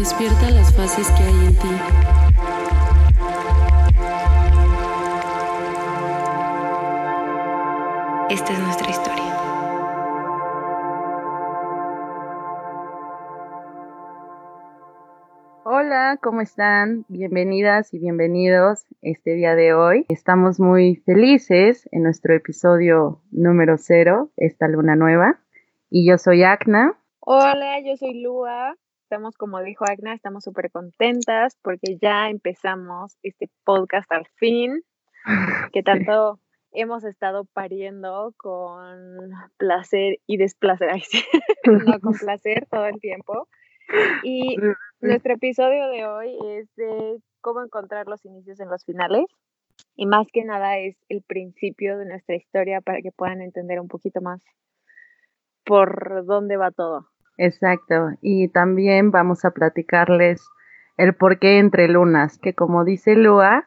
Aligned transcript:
Despierta 0.00 0.50
las 0.50 0.74
fases 0.74 1.06
que 1.10 1.22
hay 1.22 1.46
en 1.46 1.54
ti. 1.56 1.68
Esta 8.30 8.52
es 8.54 8.58
nuestra 8.60 8.88
historia. 8.88 9.36
Hola, 15.64 16.18
¿cómo 16.22 16.40
están? 16.40 17.04
Bienvenidas 17.08 17.92
y 17.92 17.98
bienvenidos 17.98 18.86
este 19.02 19.34
día 19.34 19.54
de 19.54 19.74
hoy. 19.74 20.06
Estamos 20.08 20.58
muy 20.58 20.96
felices 21.04 21.86
en 21.92 22.04
nuestro 22.04 22.34
episodio 22.34 23.20
número 23.30 23.76
cero, 23.76 24.30
esta 24.38 24.66
luna 24.66 24.96
nueva. 24.96 25.40
Y 25.90 26.08
yo 26.08 26.16
soy 26.16 26.42
Acna. 26.42 26.98
Hola, 27.20 27.80
yo 27.84 27.98
soy 27.98 28.22
Lua. 28.22 28.78
Estamos, 29.10 29.36
como 29.36 29.60
dijo 29.60 29.84
Agna, 29.88 30.14
estamos 30.14 30.44
súper 30.44 30.70
contentas 30.70 31.58
porque 31.62 31.98
ya 32.00 32.30
empezamos 32.30 33.18
este 33.24 33.50
podcast 33.64 34.08
al 34.12 34.24
fin, 34.36 34.84
que 35.72 35.82
tanto 35.82 36.38
hemos 36.70 37.02
estado 37.02 37.44
pariendo 37.46 38.32
con 38.36 39.32
placer 39.56 40.18
y 40.28 40.36
desplacer, 40.36 40.90
no 41.66 41.98
con 41.98 42.12
placer 42.20 42.68
todo 42.70 42.86
el 42.86 43.00
tiempo. 43.00 43.48
Y 44.22 44.56
nuestro 45.00 45.34
episodio 45.34 45.88
de 45.88 46.06
hoy 46.06 46.38
es 46.46 46.72
de 46.76 47.18
cómo 47.40 47.64
encontrar 47.64 48.06
los 48.06 48.24
inicios 48.24 48.60
en 48.60 48.68
los 48.68 48.84
finales. 48.84 49.24
Y 49.96 50.06
más 50.06 50.28
que 50.32 50.44
nada 50.44 50.78
es 50.78 50.96
el 51.08 51.22
principio 51.22 51.98
de 51.98 52.06
nuestra 52.06 52.36
historia 52.36 52.80
para 52.80 53.02
que 53.02 53.10
puedan 53.10 53.40
entender 53.40 53.80
un 53.80 53.88
poquito 53.88 54.20
más 54.20 54.40
por 55.64 56.24
dónde 56.26 56.56
va 56.56 56.70
todo. 56.70 57.09
Exacto. 57.40 58.10
Y 58.20 58.48
también 58.48 59.10
vamos 59.10 59.46
a 59.46 59.50
platicarles 59.52 60.46
el 60.98 61.14
porqué 61.14 61.58
entre 61.58 61.88
lunas, 61.88 62.36
que 62.36 62.52
como 62.52 62.84
dice 62.84 63.16
Lua, 63.16 63.66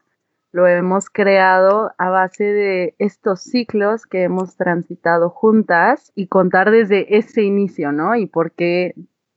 lo 0.51 0.67
hemos 0.67 1.09
creado 1.09 1.91
a 1.97 2.11
base 2.11 2.43
de 2.43 2.95
estos 2.99 3.41
ciclos 3.41 4.05
que 4.05 4.21
hemos 4.21 4.57
transitado 4.57 5.31
juntas 5.31 6.11
y 6.13 6.27
contar 6.27 6.69
desde 6.69 7.17
ese 7.17 7.41
inicio, 7.41 7.91
¿no? 7.91 8.15
Y 8.15 8.27
por 8.27 8.51
qué 8.51 8.93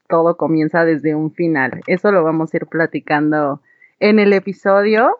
todo 0.06 0.36
comienza 0.36 0.84
desde 0.84 1.14
un 1.14 1.32
final. 1.32 1.80
Eso 1.86 2.12
lo 2.12 2.22
vamos 2.22 2.52
a 2.52 2.58
ir 2.58 2.66
platicando 2.66 3.62
en 4.00 4.18
el 4.18 4.34
episodio 4.34 5.16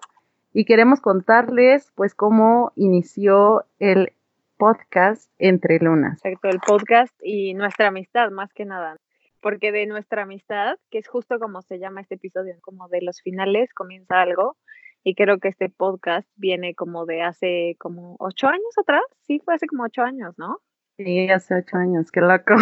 y 0.52 0.66
queremos 0.66 1.00
contarles 1.00 1.90
pues 1.94 2.14
cómo 2.14 2.72
inició 2.76 3.64
el 3.78 4.12
podcast 4.58 5.30
Entre 5.38 5.78
Lunas. 5.78 6.22
Exacto, 6.22 6.48
el 6.48 6.60
podcast 6.60 7.14
y 7.22 7.54
nuestra 7.54 7.88
amistad 7.88 8.30
más 8.30 8.52
que 8.52 8.66
nada 8.66 8.98
porque 9.40 9.72
de 9.72 9.86
nuestra 9.86 10.22
amistad, 10.22 10.76
que 10.90 10.98
es 10.98 11.08
justo 11.08 11.38
como 11.38 11.62
se 11.62 11.78
llama 11.78 12.00
este 12.00 12.16
episodio, 12.16 12.54
como 12.62 12.88
de 12.88 13.02
los 13.02 13.20
finales 13.20 13.72
comienza 13.74 14.20
algo, 14.20 14.56
y 15.04 15.14
creo 15.14 15.38
que 15.38 15.48
este 15.48 15.68
podcast 15.68 16.28
viene 16.36 16.74
como 16.74 17.06
de 17.06 17.22
hace 17.22 17.76
como 17.78 18.16
ocho 18.18 18.48
años 18.48 18.76
atrás, 18.78 19.04
sí, 19.22 19.40
fue 19.44 19.54
hace 19.54 19.66
como 19.66 19.84
ocho 19.84 20.02
años, 20.02 20.34
¿no? 20.36 20.58
Sí, 20.96 21.28
hace 21.30 21.54
ocho 21.54 21.76
años, 21.76 22.10
qué 22.10 22.20
loco. 22.20 22.54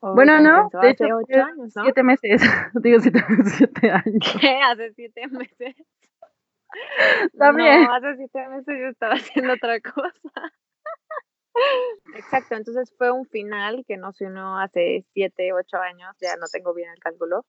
bueno, 0.00 0.40
no, 0.40 0.68
de 0.82 0.90
hecho, 0.90 1.04
ocho 1.04 1.42
años, 1.42 1.72
¿no? 1.76 1.82
siete 1.84 2.02
meses, 2.02 2.42
digo 2.82 3.00
siete, 3.00 3.20
siete 3.44 3.90
años. 3.90 4.36
¿Qué? 4.40 4.60
Hace 4.64 4.92
siete 4.94 5.28
meses. 5.28 5.76
También. 7.38 7.84
No, 7.84 7.94
hace 7.94 8.16
siete 8.16 8.48
meses 8.48 8.74
yo 8.80 8.88
estaba 8.88 9.14
haciendo 9.14 9.52
otra 9.52 9.80
cosa. 9.80 10.52
Exacto, 12.16 12.56
entonces 12.56 12.92
fue 12.96 13.10
un 13.10 13.26
final 13.26 13.84
que 13.86 13.96
nos 13.96 14.20
unió 14.20 14.56
hace 14.56 15.04
siete, 15.12 15.52
ocho 15.52 15.78
años, 15.78 16.16
ya 16.20 16.36
no 16.36 16.46
tengo 16.52 16.74
bien 16.74 16.90
el 16.90 16.98
cálculo. 16.98 17.44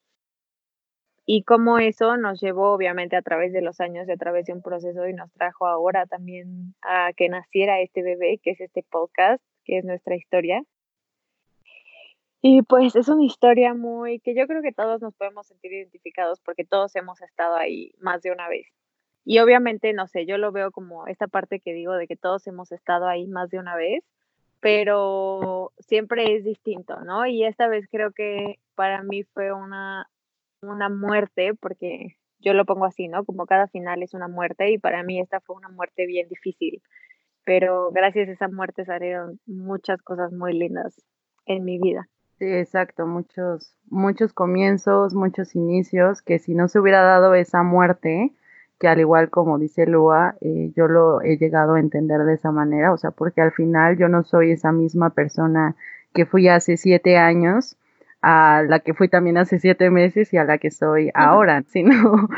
Y 1.28 1.42
como 1.42 1.78
eso 1.78 2.16
nos 2.16 2.40
llevó 2.40 2.72
obviamente 2.72 3.16
a 3.16 3.22
través 3.22 3.52
de 3.52 3.60
los 3.60 3.80
años 3.80 4.08
y 4.08 4.12
a 4.12 4.16
través 4.16 4.46
de 4.46 4.52
un 4.52 4.62
proceso 4.62 5.08
y 5.08 5.12
nos 5.12 5.32
trajo 5.32 5.66
ahora 5.66 6.06
también 6.06 6.74
a 6.82 7.12
que 7.14 7.28
naciera 7.28 7.80
este 7.80 8.02
bebé, 8.02 8.38
que 8.40 8.52
es 8.52 8.60
este 8.60 8.84
podcast, 8.84 9.42
que 9.64 9.78
es 9.78 9.84
nuestra 9.84 10.14
historia. 10.14 10.62
Y 12.42 12.62
pues 12.62 12.94
es 12.94 13.08
una 13.08 13.24
historia 13.24 13.74
muy 13.74 14.20
que 14.20 14.36
yo 14.36 14.46
creo 14.46 14.62
que 14.62 14.72
todos 14.72 15.00
nos 15.00 15.14
podemos 15.16 15.48
sentir 15.48 15.72
identificados 15.72 16.38
porque 16.40 16.64
todos 16.64 16.94
hemos 16.94 17.20
estado 17.20 17.56
ahí 17.56 17.92
más 17.98 18.22
de 18.22 18.30
una 18.30 18.48
vez. 18.48 18.68
Y 19.28 19.40
obviamente, 19.40 19.92
no 19.92 20.06
sé, 20.06 20.24
yo 20.24 20.38
lo 20.38 20.52
veo 20.52 20.70
como 20.70 21.08
esta 21.08 21.26
parte 21.26 21.58
que 21.58 21.72
digo 21.72 21.94
de 21.94 22.06
que 22.06 22.14
todos 22.14 22.46
hemos 22.46 22.70
estado 22.70 23.08
ahí 23.08 23.26
más 23.26 23.50
de 23.50 23.58
una 23.58 23.74
vez, 23.74 24.04
pero 24.60 25.72
siempre 25.80 26.36
es 26.36 26.44
distinto, 26.44 27.00
¿no? 27.00 27.26
Y 27.26 27.44
esta 27.44 27.66
vez 27.66 27.88
creo 27.90 28.12
que 28.12 28.60
para 28.76 29.02
mí 29.02 29.24
fue 29.24 29.52
una, 29.52 30.08
una 30.62 30.88
muerte, 30.88 31.54
porque 31.54 32.16
yo 32.38 32.54
lo 32.54 32.64
pongo 32.64 32.84
así, 32.84 33.08
¿no? 33.08 33.24
Como 33.24 33.46
cada 33.46 33.66
final 33.66 34.00
es 34.04 34.14
una 34.14 34.28
muerte 34.28 34.70
y 34.70 34.78
para 34.78 35.02
mí 35.02 35.20
esta 35.20 35.40
fue 35.40 35.56
una 35.56 35.70
muerte 35.70 36.06
bien 36.06 36.28
difícil, 36.28 36.80
pero 37.44 37.90
gracias 37.90 38.28
a 38.28 38.32
esa 38.32 38.46
muerte 38.46 38.84
salieron 38.84 39.40
muchas 39.44 40.02
cosas 40.02 40.32
muy 40.32 40.52
lindas 40.52 41.04
en 41.46 41.64
mi 41.64 41.80
vida. 41.80 42.08
Sí, 42.38 42.44
exacto, 42.44 43.08
muchos, 43.08 43.74
muchos 43.86 44.32
comienzos, 44.32 45.14
muchos 45.14 45.56
inicios, 45.56 46.22
que 46.22 46.38
si 46.38 46.54
no 46.54 46.68
se 46.68 46.78
hubiera 46.78 47.02
dado 47.02 47.34
esa 47.34 47.64
muerte, 47.64 48.32
que 48.78 48.88
al 48.88 49.00
igual 49.00 49.30
como 49.30 49.58
dice 49.58 49.86
Lua, 49.86 50.36
eh, 50.40 50.72
yo 50.76 50.88
lo 50.88 51.22
he 51.22 51.38
llegado 51.38 51.74
a 51.74 51.80
entender 51.80 52.24
de 52.24 52.34
esa 52.34 52.52
manera, 52.52 52.92
o 52.92 52.98
sea, 52.98 53.10
porque 53.10 53.40
al 53.40 53.52
final 53.52 53.96
yo 53.96 54.08
no 54.08 54.22
soy 54.24 54.52
esa 54.52 54.72
misma 54.72 55.10
persona 55.10 55.76
que 56.14 56.26
fui 56.26 56.48
hace 56.48 56.76
siete 56.76 57.16
años, 57.16 57.76
a 58.22 58.62
la 58.66 58.80
que 58.80 58.94
fui 58.94 59.08
también 59.08 59.38
hace 59.38 59.60
siete 59.60 59.90
meses 59.90 60.32
y 60.32 60.36
a 60.36 60.44
la 60.44 60.58
que 60.58 60.70
soy 60.70 61.10
ahora, 61.14 61.62
sino 61.68 62.28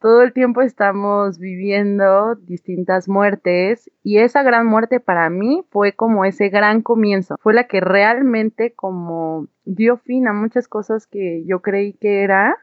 todo 0.00 0.22
el 0.22 0.32
tiempo 0.32 0.60
estamos 0.60 1.38
viviendo 1.38 2.34
distintas 2.34 3.08
muertes 3.08 3.90
y 4.02 4.18
esa 4.18 4.42
gran 4.42 4.66
muerte 4.66 5.00
para 5.00 5.30
mí 5.30 5.64
fue 5.70 5.92
como 5.92 6.24
ese 6.24 6.48
gran 6.48 6.82
comienzo, 6.82 7.36
fue 7.40 7.54
la 7.54 7.64
que 7.64 7.80
realmente 7.80 8.72
como 8.74 9.46
dio 9.64 9.96
fin 9.96 10.28
a 10.28 10.32
muchas 10.32 10.68
cosas 10.68 11.06
que 11.06 11.44
yo 11.46 11.60
creí 11.60 11.94
que 11.94 12.22
era 12.22 12.56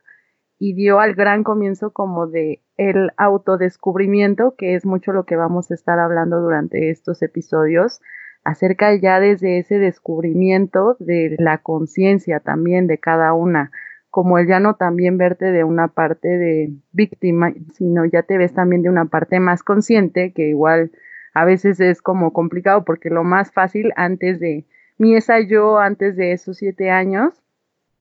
y 0.57 0.73
dio 0.73 0.99
al 0.99 1.15
gran 1.15 1.43
comienzo 1.43 1.91
como 1.91 2.27
de 2.27 2.61
el 2.77 3.11
autodescubrimiento, 3.17 4.55
que 4.57 4.75
es 4.75 4.85
mucho 4.85 5.11
lo 5.11 5.25
que 5.25 5.35
vamos 5.35 5.71
a 5.71 5.73
estar 5.73 5.99
hablando 5.99 6.41
durante 6.41 6.89
estos 6.89 7.21
episodios, 7.21 8.01
acerca 8.43 8.95
ya 8.95 9.19
desde 9.19 9.57
ese 9.59 9.79
descubrimiento 9.79 10.97
de 10.99 11.35
la 11.39 11.57
conciencia 11.57 12.39
también 12.39 12.87
de 12.87 12.99
cada 12.99 13.33
una, 13.33 13.71
como 14.09 14.37
el 14.37 14.47
ya 14.47 14.59
no 14.59 14.75
también 14.75 15.17
verte 15.17 15.51
de 15.51 15.63
una 15.63 15.89
parte 15.89 16.27
de 16.27 16.73
víctima, 16.93 17.53
sino 17.73 18.05
ya 18.05 18.23
te 18.23 18.37
ves 18.37 18.53
también 18.53 18.81
de 18.81 18.89
una 18.89 19.05
parte 19.05 19.39
más 19.39 19.63
consciente, 19.63 20.31
que 20.31 20.47
igual 20.47 20.91
a 21.33 21.43
veces 21.43 21.81
es 21.81 22.01
como 22.01 22.31
complicado 22.31 22.85
porque 22.85 23.09
lo 23.09 23.23
más 23.23 23.51
fácil 23.51 23.91
antes 23.97 24.39
de 24.39 24.65
mi 24.97 25.15
esa 25.15 25.41
yo, 25.41 25.79
antes 25.79 26.15
de 26.15 26.31
esos 26.31 26.57
siete 26.57 26.89
años, 26.89 27.43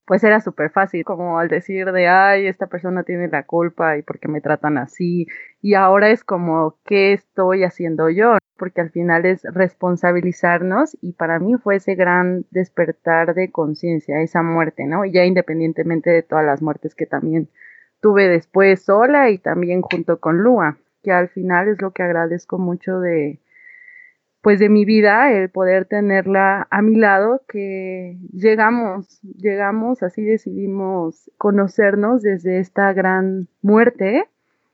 pues 0.05 0.23
era 0.23 0.39
súper 0.39 0.69
fácil, 0.71 1.03
como 1.03 1.39
al 1.39 1.47
decir 1.47 1.91
de, 1.91 2.07
ay, 2.07 2.47
esta 2.47 2.67
persona 2.67 3.03
tiene 3.03 3.27
la 3.27 3.43
culpa 3.43 3.97
y 3.97 4.03
por 4.03 4.19
qué 4.19 4.27
me 4.27 4.41
tratan 4.41 4.77
así. 4.77 5.27
Y 5.61 5.73
ahora 5.73 6.11
es 6.11 6.23
como, 6.23 6.77
¿qué 6.85 7.13
estoy 7.13 7.63
haciendo 7.63 8.09
yo? 8.09 8.37
Porque 8.57 8.81
al 8.81 8.91
final 8.91 9.25
es 9.25 9.43
responsabilizarnos 9.43 10.97
y 11.01 11.13
para 11.13 11.39
mí 11.39 11.55
fue 11.55 11.77
ese 11.77 11.95
gran 11.95 12.45
despertar 12.51 13.33
de 13.33 13.51
conciencia, 13.51 14.21
esa 14.21 14.43
muerte, 14.43 14.85
¿no? 14.85 15.05
Y 15.05 15.11
ya 15.11 15.25
independientemente 15.25 16.11
de 16.11 16.23
todas 16.23 16.45
las 16.45 16.61
muertes 16.61 16.95
que 16.95 17.07
también 17.07 17.49
tuve 17.99 18.27
después 18.27 18.83
sola 18.83 19.31
y 19.31 19.39
también 19.39 19.81
junto 19.81 20.19
con 20.19 20.37
Lua, 20.37 20.77
que 21.01 21.11
al 21.11 21.29
final 21.29 21.67
es 21.69 21.81
lo 21.81 21.91
que 21.91 22.03
agradezco 22.03 22.59
mucho 22.59 22.99
de, 22.99 23.39
pues 24.45 24.59
de 24.59 24.69
mi 24.69 24.85
vida, 24.85 25.31
el 25.31 25.49
poder 25.49 25.85
tenerla 25.85 26.67
a 26.69 26.83
mi 26.83 26.97
lado, 26.97 27.41
que 27.47 28.15
llegamos, 28.31 29.19
llegamos, 29.23 30.03
así 30.03 30.23
decidimos 30.23 31.31
conocernos 31.39 32.21
desde 32.21 32.59
esta 32.59 32.93
gran 32.93 33.47
muerte 33.63 34.29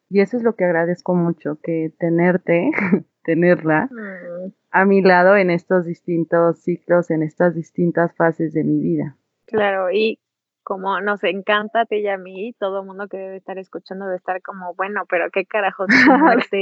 y 0.10 0.20
eso 0.20 0.36
es 0.36 0.44
lo 0.44 0.58
que 0.58 0.66
agradezco 0.66 1.16
mucho, 1.16 1.58
que 1.64 1.94
tenerte, 2.00 2.70
tenerla 3.24 3.86
mm. 3.90 4.52
a 4.72 4.84
mi 4.84 5.02
lado 5.02 5.38
en 5.38 5.50
estos 5.50 5.86
distintos 5.86 6.60
ciclos, 6.60 7.10
en 7.10 7.24
estas 7.24 7.56
distintas 7.56 8.14
fases 8.14 8.52
de 8.52 8.66
mi 8.66 8.82
vida. 8.82 9.16
Claro, 9.46 9.90
y 9.90 10.20
como 10.64 11.02
nos 11.02 11.24
encanta 11.24 11.82
a 11.82 11.86
ti 11.86 11.98
y 11.98 12.08
a 12.08 12.18
mí, 12.18 12.54
todo 12.60 12.82
el 12.82 12.86
mundo 12.86 13.08
que 13.08 13.18
debe 13.18 13.38
estar 13.38 13.58
escuchando 13.58 14.06
debe 14.06 14.18
estar 14.18 14.42
como, 14.42 14.74
bueno, 14.76 15.04
pero 15.10 15.30
qué 15.32 15.46
carajos 15.46 15.88
Sí. 16.52 16.62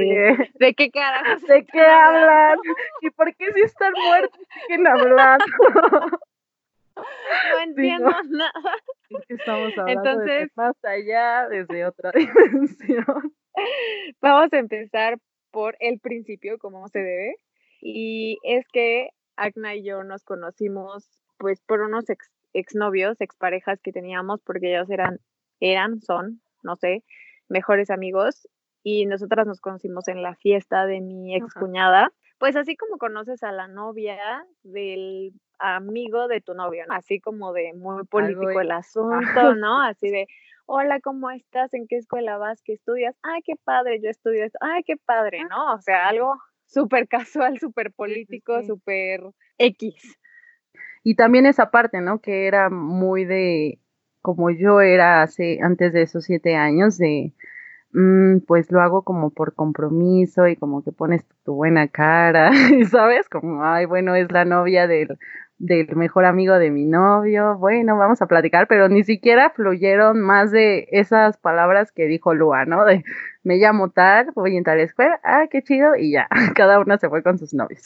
¿De 0.60 0.74
qué 0.76 0.90
carajos? 0.92 1.42
¿De 1.44 1.66
qué 1.66 1.82
hablan? 1.82 2.58
¿Y 3.02 3.10
por 3.12 3.36
qué 3.36 3.52
si 3.54 3.62
están 3.62 3.94
muertos 3.94 4.40
siguen 4.68 4.88
hablando? 4.88 5.46
No 6.96 7.60
entiendo 7.64 8.10
nada. 8.30 8.76
Es 9.10 9.26
que 9.28 9.34
estamos 9.36 9.78
hablando 9.78 10.10
Entonces- 10.10 10.50
más 10.56 10.76
allá, 10.84 11.48
desde 11.50 11.86
otra 11.86 12.12
dimensión. 12.16 13.34
Vamos 14.22 14.54
a 14.54 14.58
empezar 14.58 15.18
por 15.52 15.76
el 15.80 16.00
principio, 16.00 16.58
como 16.60 16.88
se 16.88 17.00
debe. 17.00 17.36
Y 17.82 18.38
es 18.44 18.66
que 18.72 19.10
Agna 19.36 19.76
y 19.76 19.84
yo 19.84 20.04
nos 20.04 20.24
conocimos 20.24 21.10
pues 21.38 21.62
por 21.62 21.80
unos 21.82 22.10
ex, 22.10 22.30
exnovios, 22.54 23.20
exparejas 23.22 23.80
que 23.82 23.92
teníamos, 23.92 24.42
porque 24.42 24.74
ellos 24.74 24.90
eran, 24.90 25.20
eran, 25.60 26.02
son, 26.02 26.42
no 26.64 26.76
sé, 26.76 27.04
mejores 27.48 27.90
amigos. 27.90 28.48
Y 28.82 29.06
nosotras 29.06 29.46
nos 29.46 29.60
conocimos 29.60 30.08
en 30.08 30.24
la 30.24 30.36
fiesta 30.36 30.86
de 30.86 31.02
mi 31.02 31.36
ex 31.36 31.54
cuñada. 31.54 32.12
Pues 32.38 32.56
así 32.56 32.78
como 32.78 32.98
conoces 32.98 33.44
a 33.44 33.52
la 33.52 33.68
novia 33.68 34.18
del 34.64 35.34
amigo 35.60 36.30
de 36.30 36.40
tu 36.40 36.54
novio, 36.54 36.86
¿no? 36.88 36.96
así 36.96 37.20
como 37.20 37.52
de 37.52 37.74
muy 37.74 38.06
político 38.06 38.62
el 38.62 38.72
asunto, 38.72 39.56
¿no? 39.56 39.82
Así 39.82 40.10
de, 40.10 40.28
hola, 40.66 41.02
¿cómo 41.02 41.30
estás? 41.32 41.74
¿En 41.74 41.88
qué 41.88 41.98
escuela 41.98 42.38
vas? 42.38 42.62
¿Qué 42.64 42.74
estudias? 42.74 43.16
Ay, 43.24 43.42
qué 43.44 43.56
padre, 43.64 44.00
yo 44.02 44.10
estudio 44.10 44.46
esto. 44.46 44.58
Ay, 44.62 44.84
qué 44.84 44.96
padre, 44.96 45.44
¿no? 45.50 45.74
O 45.74 45.82
sea, 45.82 46.08
algo 46.08 46.36
súper 46.66 47.08
casual, 47.08 47.60
súper 47.60 47.92
político, 47.92 48.64
súper 48.64 49.22
X. 49.58 50.18
Y 51.04 51.16
también 51.16 51.46
esa 51.46 51.72
parte, 51.72 52.02
¿no? 52.02 52.20
Que 52.20 52.48
era 52.48 52.70
muy 52.70 53.26
de, 53.26 53.80
como 54.22 54.50
yo 54.52 54.82
era 54.82 55.22
hace, 55.22 55.60
antes 55.62 55.94
de 55.94 56.04
esos 56.04 56.26
siete 56.26 56.56
años, 56.56 56.98
de, 56.98 57.34
mm, 57.94 58.40
pues 58.48 58.72
lo 58.72 58.82
hago 58.82 59.04
como 59.04 59.32
por 59.32 59.56
compromiso 59.56 60.48
y 60.48 60.56
como 60.56 60.84
que 60.84 60.92
pones 60.92 61.26
tu 61.44 61.56
buena 61.56 61.88
cara, 61.88 62.52
¿sabes? 62.92 63.30
Como, 63.30 63.64
ay, 63.64 63.86
bueno, 63.86 64.16
es 64.16 64.32
la 64.32 64.46
novia 64.46 64.88
del, 64.88 65.18
del 65.60 65.96
mejor 65.96 66.26
amigo 66.26 66.58
de 66.58 66.72
mi 66.72 66.86
novio, 66.86 67.58
bueno, 67.58 67.98
vamos 67.98 68.22
a 68.22 68.28
platicar, 68.28 68.68
pero 68.68 68.88
ni 68.90 69.04
siquiera 69.04 69.52
fluyeron 69.52 70.22
más 70.22 70.52
de 70.52 70.88
esas 70.92 71.38
palabras 71.38 71.92
que 71.92 72.06
dijo 72.08 72.34
Lua, 72.34 72.66
¿no? 72.66 72.86
De, 72.86 73.04
me 73.44 73.58
llamo 73.58 73.90
tal, 73.90 74.32
voy 74.36 74.58
a 74.58 74.76
la 74.76 74.84
escuela, 74.84 75.20
ah, 75.24 75.48
qué 75.52 75.62
chido, 75.62 75.96
y 75.96 76.12
ya, 76.14 76.28
cada 76.56 76.80
una 76.80 76.98
se 76.98 77.10
fue 77.10 77.24
con 77.24 77.38
sus 77.38 77.54
novios. 77.54 77.84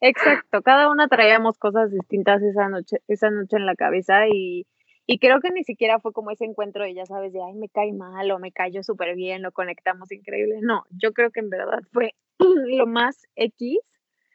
Exacto, 0.00 0.62
cada 0.62 0.90
una 0.90 1.08
traíamos 1.08 1.58
cosas 1.58 1.90
distintas 1.90 2.42
esa 2.42 2.68
noche, 2.68 2.98
esa 3.08 3.30
noche 3.30 3.56
en 3.56 3.66
la 3.66 3.74
cabeza 3.74 4.26
y, 4.28 4.66
y 5.06 5.18
creo 5.18 5.40
que 5.40 5.50
ni 5.50 5.64
siquiera 5.64 6.00
fue 6.00 6.12
como 6.12 6.30
ese 6.30 6.44
encuentro 6.44 6.84
de, 6.84 6.94
ya 6.94 7.06
sabes, 7.06 7.32
de, 7.32 7.40
ay, 7.42 7.54
me 7.54 7.68
cae 7.68 7.92
mal 7.92 8.30
o 8.30 8.38
me 8.38 8.52
cayó 8.52 8.82
súper 8.82 9.14
bien 9.14 9.46
o 9.46 9.52
conectamos 9.52 10.10
increíble. 10.12 10.58
No, 10.62 10.84
yo 10.90 11.12
creo 11.12 11.30
que 11.30 11.40
en 11.40 11.50
verdad 11.50 11.80
fue 11.92 12.14
lo 12.38 12.86
más 12.86 13.26
X 13.36 13.78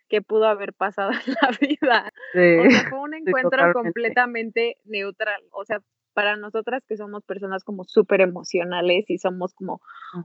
que 0.07 0.21
pudo 0.21 0.45
haber 0.45 0.73
pasado 0.73 1.11
en 1.11 1.33
la 1.41 1.49
vida. 1.61 2.11
O 2.33 2.69
sea, 2.69 2.89
fue 2.89 2.99
un 2.99 3.13
encuentro 3.13 3.71
completamente 3.73 4.77
neutral. 4.83 5.41
O 5.51 5.63
sea, 5.63 5.79
para 6.13 6.35
nosotras 6.35 6.83
que 6.85 6.97
somos 6.97 7.23
personas 7.23 7.63
como 7.63 7.85
súper 7.85 8.21
emocionales 8.21 9.09
y 9.09 9.17
somos 9.17 9.53
como 9.53 9.81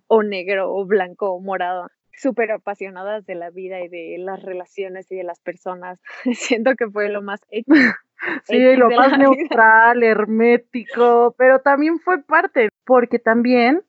o 0.08 0.22
negro 0.22 0.74
o 0.74 0.84
blanco 0.84 1.30
o 1.30 1.40
morado, 1.40 1.86
súper 2.16 2.50
apasionadas 2.52 3.26
de 3.26 3.34
la 3.34 3.50
vida 3.50 3.80
y 3.80 3.88
de 3.88 4.16
las 4.18 4.42
relaciones 4.42 5.10
y 5.12 5.16
de 5.16 5.24
las 5.24 5.40
personas, 5.40 6.00
siento 6.32 6.74
que 6.74 6.88
fue 6.88 7.08
lo 7.08 7.22
más. 7.22 7.40
Sí, 8.44 8.76
lo 8.76 8.90
más 8.90 9.08
vida. 9.18 9.18
neutral, 9.18 10.02
hermético, 10.02 11.34
pero 11.38 11.60
también 11.60 11.98
fue 11.98 12.22
parte, 12.22 12.68
porque 12.84 13.18
también, 13.18 13.82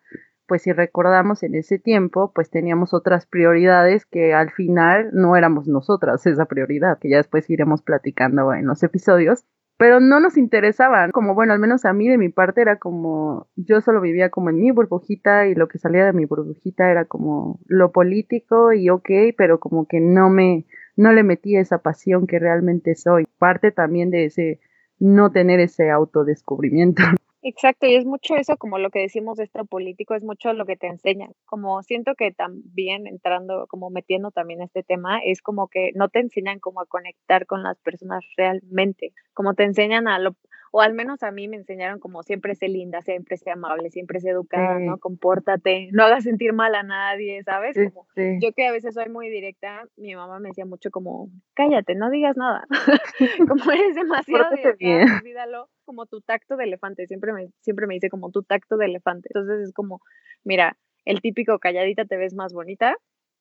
pues 0.45 0.63
si 0.63 0.74
recordamos 0.74 1.44
en 1.44 1.56
ese 1.56 1.79
tiempo, 1.79 2.31
pues 2.33 2.50
teníamos 2.50 2.94
otras 2.94 3.25
prioridades 3.25 4.06
que 4.06 4.33
al 4.33 4.51
final 4.51 5.09
no 5.13 5.35
éramos 5.35 5.68
nosotras 5.68 6.25
esa 6.25 6.45
prioridad, 6.45 7.00
que 7.00 7.09
ya 7.09 7.18
después 7.18 7.50
iremos 7.50 7.81
platicando 7.81 8.53
en 8.53 8.68
los 8.68 8.83
episodios, 8.83 9.45
pero 9.77 10.00
no 10.00 10.19
nos 10.19 10.38
interesaban, 10.38 11.12
como 11.12 11.35
bueno, 11.35 11.53
al 11.53 11.59
menos 11.59 11.85
a 11.85 11.94
mí 11.94 12.07
de 12.07 12.18
mi 12.18 12.29
parte 12.29 12.62
era 12.62 12.77
como, 12.77 13.47
yo 13.56 13.79
solo 13.81 14.01
vivía 14.01 14.29
como 14.29 14.50
en 14.50 14.59
mi 14.59 14.71
burbujita 14.71 15.47
y 15.47 15.53
lo 15.53 15.68
que 15.68 15.77
salía 15.77 16.03
de 16.06 16.13
mi 16.13 16.25
burbujita 16.25 16.89
era 16.89 17.06
como 17.06 17.59
lo 17.68 17.91
político 17.91 18.74
y 18.74 18.89
ok, 18.89 19.09
pero 19.38 19.59
como 19.59 19.88
que 19.88 20.00
no 20.00 20.29
me, 20.29 20.65
no 20.95 21.13
le 21.13 21.24
metí 21.24 21.56
esa 21.57 21.77
pasión 21.77 22.25
que 22.25 22.39
realmente 22.39 22.95
soy. 22.95 23.27
Parte 23.38 23.71
también 23.71 24.09
de 24.09 24.25
ese 24.25 24.59
no 25.00 25.31
tener 25.31 25.59
ese 25.59 25.91
autodescubrimiento. 25.91 27.03
Exacto, 27.43 27.85
y 27.85 27.95
es 27.95 28.05
mucho 28.05 28.35
eso 28.35 28.57
como 28.57 28.79
lo 28.79 28.89
que 28.89 28.99
decimos 28.99 29.37
de 29.37 29.43
esto 29.43 29.63
político, 29.65 30.15
es 30.15 30.23
mucho 30.23 30.53
lo 30.53 30.65
que 30.65 30.75
te 30.75 30.87
enseñan. 30.87 31.31
Como 31.45 31.81
siento 31.83 32.15
que 32.15 32.31
también 32.31 33.05
entrando, 33.05 33.67
como 33.67 33.89
metiendo 33.91 34.31
también 34.31 34.61
este 34.61 34.81
tema, 34.83 35.19
es 35.23 35.41
como 35.41 35.67
que 35.67 35.91
no 35.93 36.09
te 36.09 36.19
enseñan 36.19 36.59
como 36.59 36.81
a 36.81 36.87
conectar 36.87 37.45
con 37.45 37.61
las 37.63 37.77
personas 37.79 38.25
realmente, 38.37 39.13
como 39.33 39.53
te 39.53 39.63
enseñan 39.63 40.07
a 40.07 40.17
lo, 40.17 40.35
o 40.71 40.81
al 40.81 40.93
menos 40.93 41.21
a 41.21 41.31
mí 41.31 41.47
me 41.47 41.57
enseñaron 41.57 41.99
como 41.99 42.23
siempre 42.23 42.55
sé 42.55 42.67
linda, 42.69 43.01
siempre 43.03 43.37
sé 43.37 43.51
amable, 43.51 43.91
siempre 43.91 44.19
sé 44.19 44.29
educada, 44.31 44.77
Sí. 44.79 44.85
¿no? 44.85 44.97
Compórtate, 44.97 45.89
no 45.93 46.03
hagas 46.03 46.23
sentir 46.23 46.53
mal 46.53 46.73
a 46.73 46.81
nadie, 46.83 47.43
¿sabes? 47.43 47.75
Sí, 47.75 47.89
Como, 47.91 48.07
sí. 48.15 48.39
yo 48.41 48.51
que 48.53 48.65
a 48.67 48.71
veces 48.71 48.95
soy 48.95 49.09
muy 49.09 49.29
directa, 49.29 49.83
mi 49.95 50.15
mamá 50.15 50.39
me 50.39 50.49
decía 50.49 50.65
mucho 50.65 50.89
como, 50.89 51.29
cállate, 51.53 51.93
no 51.95 52.09
digas 52.09 52.35
nada. 52.35 52.65
como 53.61 53.71
eres 53.71 53.95
demasiado 53.95 54.49
directa, 54.55 55.17
olvídalo, 55.21 55.69
como 55.87 56.05
tu 56.05 56.21
tacto 56.21 56.55
de 56.55 56.65
elefante, 56.65 57.07
siempre 57.07 57.33
me, 57.33 57.47
siempre 57.61 57.87
me 57.87 57.95
dice 57.95 58.09
como 58.09 58.29
tu 58.29 58.43
tacto 58.43 58.77
de 58.77 58.85
elefante. 58.85 59.29
Entonces 59.33 59.67
es 59.69 59.73
como, 59.73 60.01
mira, 60.43 60.77
el 61.05 61.21
típico 61.21 61.57
calladita 61.57 62.05
te 62.05 62.17
ves 62.17 62.35
más 62.35 62.53
bonita, 62.53 62.95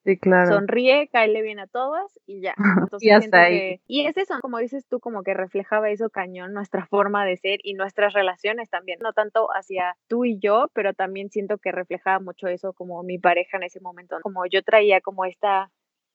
Sí, 0.06 0.16
claro. 0.18 0.52
sonríe, 0.52 1.08
cáele 1.08 1.42
bien 1.42 1.58
a 1.58 1.66
todas 1.66 2.20
y 2.26 2.40
ya. 2.40 2.54
Entonces 2.92 3.10
hasta 3.10 3.18
siento 3.20 3.36
ahí. 3.38 3.58
que, 3.58 3.80
y 3.88 4.06
es 4.06 4.16
eso, 4.16 4.34
como 4.40 4.58
dices 4.58 4.86
tú, 4.86 5.00
como 5.00 5.24
que 5.24 5.34
reflejaba 5.34 5.90
eso 5.90 6.10
cañón, 6.10 6.52
nuestra 6.52 6.86
forma 6.86 7.26
de 7.26 7.36
ser 7.36 7.58
y 7.64 7.74
nuestras 7.74 8.12
relaciones 8.12 8.70
también, 8.70 9.00
no 9.02 9.12
tanto 9.12 9.48
hacia 9.48 9.96
tú 10.06 10.24
y 10.24 10.38
yo, 10.38 10.70
pero 10.74 10.94
también 10.94 11.30
siento 11.30 11.58
que 11.58 11.72
reflejaba 11.72 12.20
mucho 12.20 12.46
eso 12.46 12.72
como 12.72 13.02
mi 13.02 13.18
pareja 13.18 13.56
en 13.56 13.64
ese 13.64 13.80
momento, 13.80 14.16
como 14.22 14.46
yo 14.46 14.62
traía 14.62 15.00
como 15.00 15.24
esta, 15.24 15.72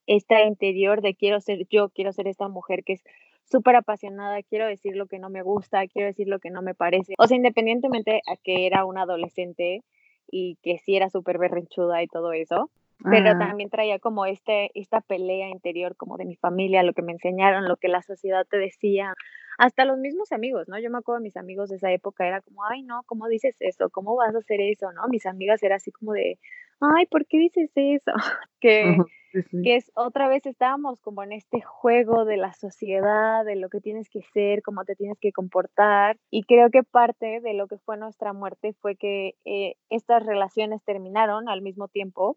esta 0.07 0.41
interior 0.43 1.01
de 1.01 1.13
quiero 1.13 1.41
ser 1.41 1.67
yo, 1.69 1.89
quiero 1.89 2.13
ser 2.13 2.27
esta 2.27 2.47
mujer 2.47 2.85
que 2.85 2.93
es 2.93 3.03
súper 3.49 3.75
apasionada, 3.75 4.41
quiero 4.43 4.67
decir 4.67 4.95
lo 4.95 5.07
que 5.07 5.19
no 5.19 5.29
me 5.29 5.41
gusta, 5.41 5.85
quiero 5.87 6.07
decir 6.07 6.27
lo 6.27 6.39
que 6.39 6.49
no 6.49 6.61
me 6.61 6.75
parece. 6.75 7.13
O 7.17 7.27
sea, 7.27 7.37
independientemente 7.37 8.21
a 8.27 8.37
que 8.37 8.65
era 8.65 8.85
una 8.85 9.03
adolescente 9.03 9.83
y 10.29 10.57
que 10.61 10.77
sí 10.77 10.95
era 10.95 11.09
súper 11.09 11.37
berrinchuda 11.37 12.01
y 12.01 12.07
todo 12.07 12.33
eso, 12.33 12.69
pero 13.03 13.31
Ah, 13.31 13.37
también 13.37 13.69
traía 13.69 13.99
como 13.99 14.25
este, 14.25 14.69
esta 14.73 15.01
pelea 15.01 15.49
interior 15.49 15.95
como 15.95 16.17
de 16.17 16.25
mi 16.25 16.35
familia, 16.35 16.83
lo 16.83 16.93
que 16.93 17.01
me 17.01 17.13
enseñaron, 17.13 17.67
lo 17.67 17.77
que 17.77 17.87
la 17.87 18.01
sociedad 18.01 18.45
te 18.49 18.57
decía, 18.57 19.13
hasta 19.61 19.85
los 19.85 19.99
mismos 19.99 20.31
amigos, 20.31 20.67
¿no? 20.67 20.79
Yo 20.79 20.89
me 20.89 20.97
acuerdo 20.97 21.19
de 21.19 21.25
mis 21.25 21.37
amigos 21.37 21.69
de 21.69 21.75
esa 21.75 21.91
época, 21.91 22.25
era 22.25 22.41
como, 22.41 22.65
ay, 22.65 22.81
no, 22.81 23.03
¿cómo 23.05 23.27
dices 23.27 23.55
eso? 23.59 23.91
¿Cómo 23.91 24.15
vas 24.15 24.33
a 24.33 24.39
hacer 24.39 24.59
eso? 24.59 24.91
¿No? 24.91 25.07
Mis 25.07 25.27
amigas 25.27 25.61
era 25.61 25.75
así 25.75 25.91
como 25.91 26.13
de, 26.13 26.39
ay, 26.79 27.05
¿por 27.05 27.27
qué 27.27 27.37
dices 27.37 27.69
eso? 27.75 28.11
que, 28.59 28.95
ujú, 28.97 29.05
sí, 29.31 29.41
sí. 29.51 29.61
que 29.61 29.75
es 29.75 29.91
otra 29.93 30.27
vez 30.29 30.47
estábamos 30.47 30.99
como 30.99 31.21
en 31.21 31.31
este 31.31 31.61
juego 31.61 32.25
de 32.25 32.37
la 32.37 32.53
sociedad, 32.53 33.45
de 33.45 33.55
lo 33.55 33.69
que 33.69 33.81
tienes 33.81 34.09
que 34.09 34.23
ser, 34.33 34.63
cómo 34.63 34.83
te 34.83 34.95
tienes 34.95 35.19
que 35.19 35.31
comportar. 35.31 36.17
Y 36.31 36.41
creo 36.41 36.71
que 36.71 36.81
parte 36.81 37.39
de 37.39 37.53
lo 37.53 37.67
que 37.67 37.77
fue 37.77 37.97
nuestra 37.97 38.33
muerte 38.33 38.73
fue 38.81 38.95
que 38.95 39.35
eh, 39.45 39.75
estas 39.91 40.25
relaciones 40.25 40.83
terminaron 40.83 41.49
al 41.49 41.61
mismo 41.61 41.87
tiempo, 41.87 42.35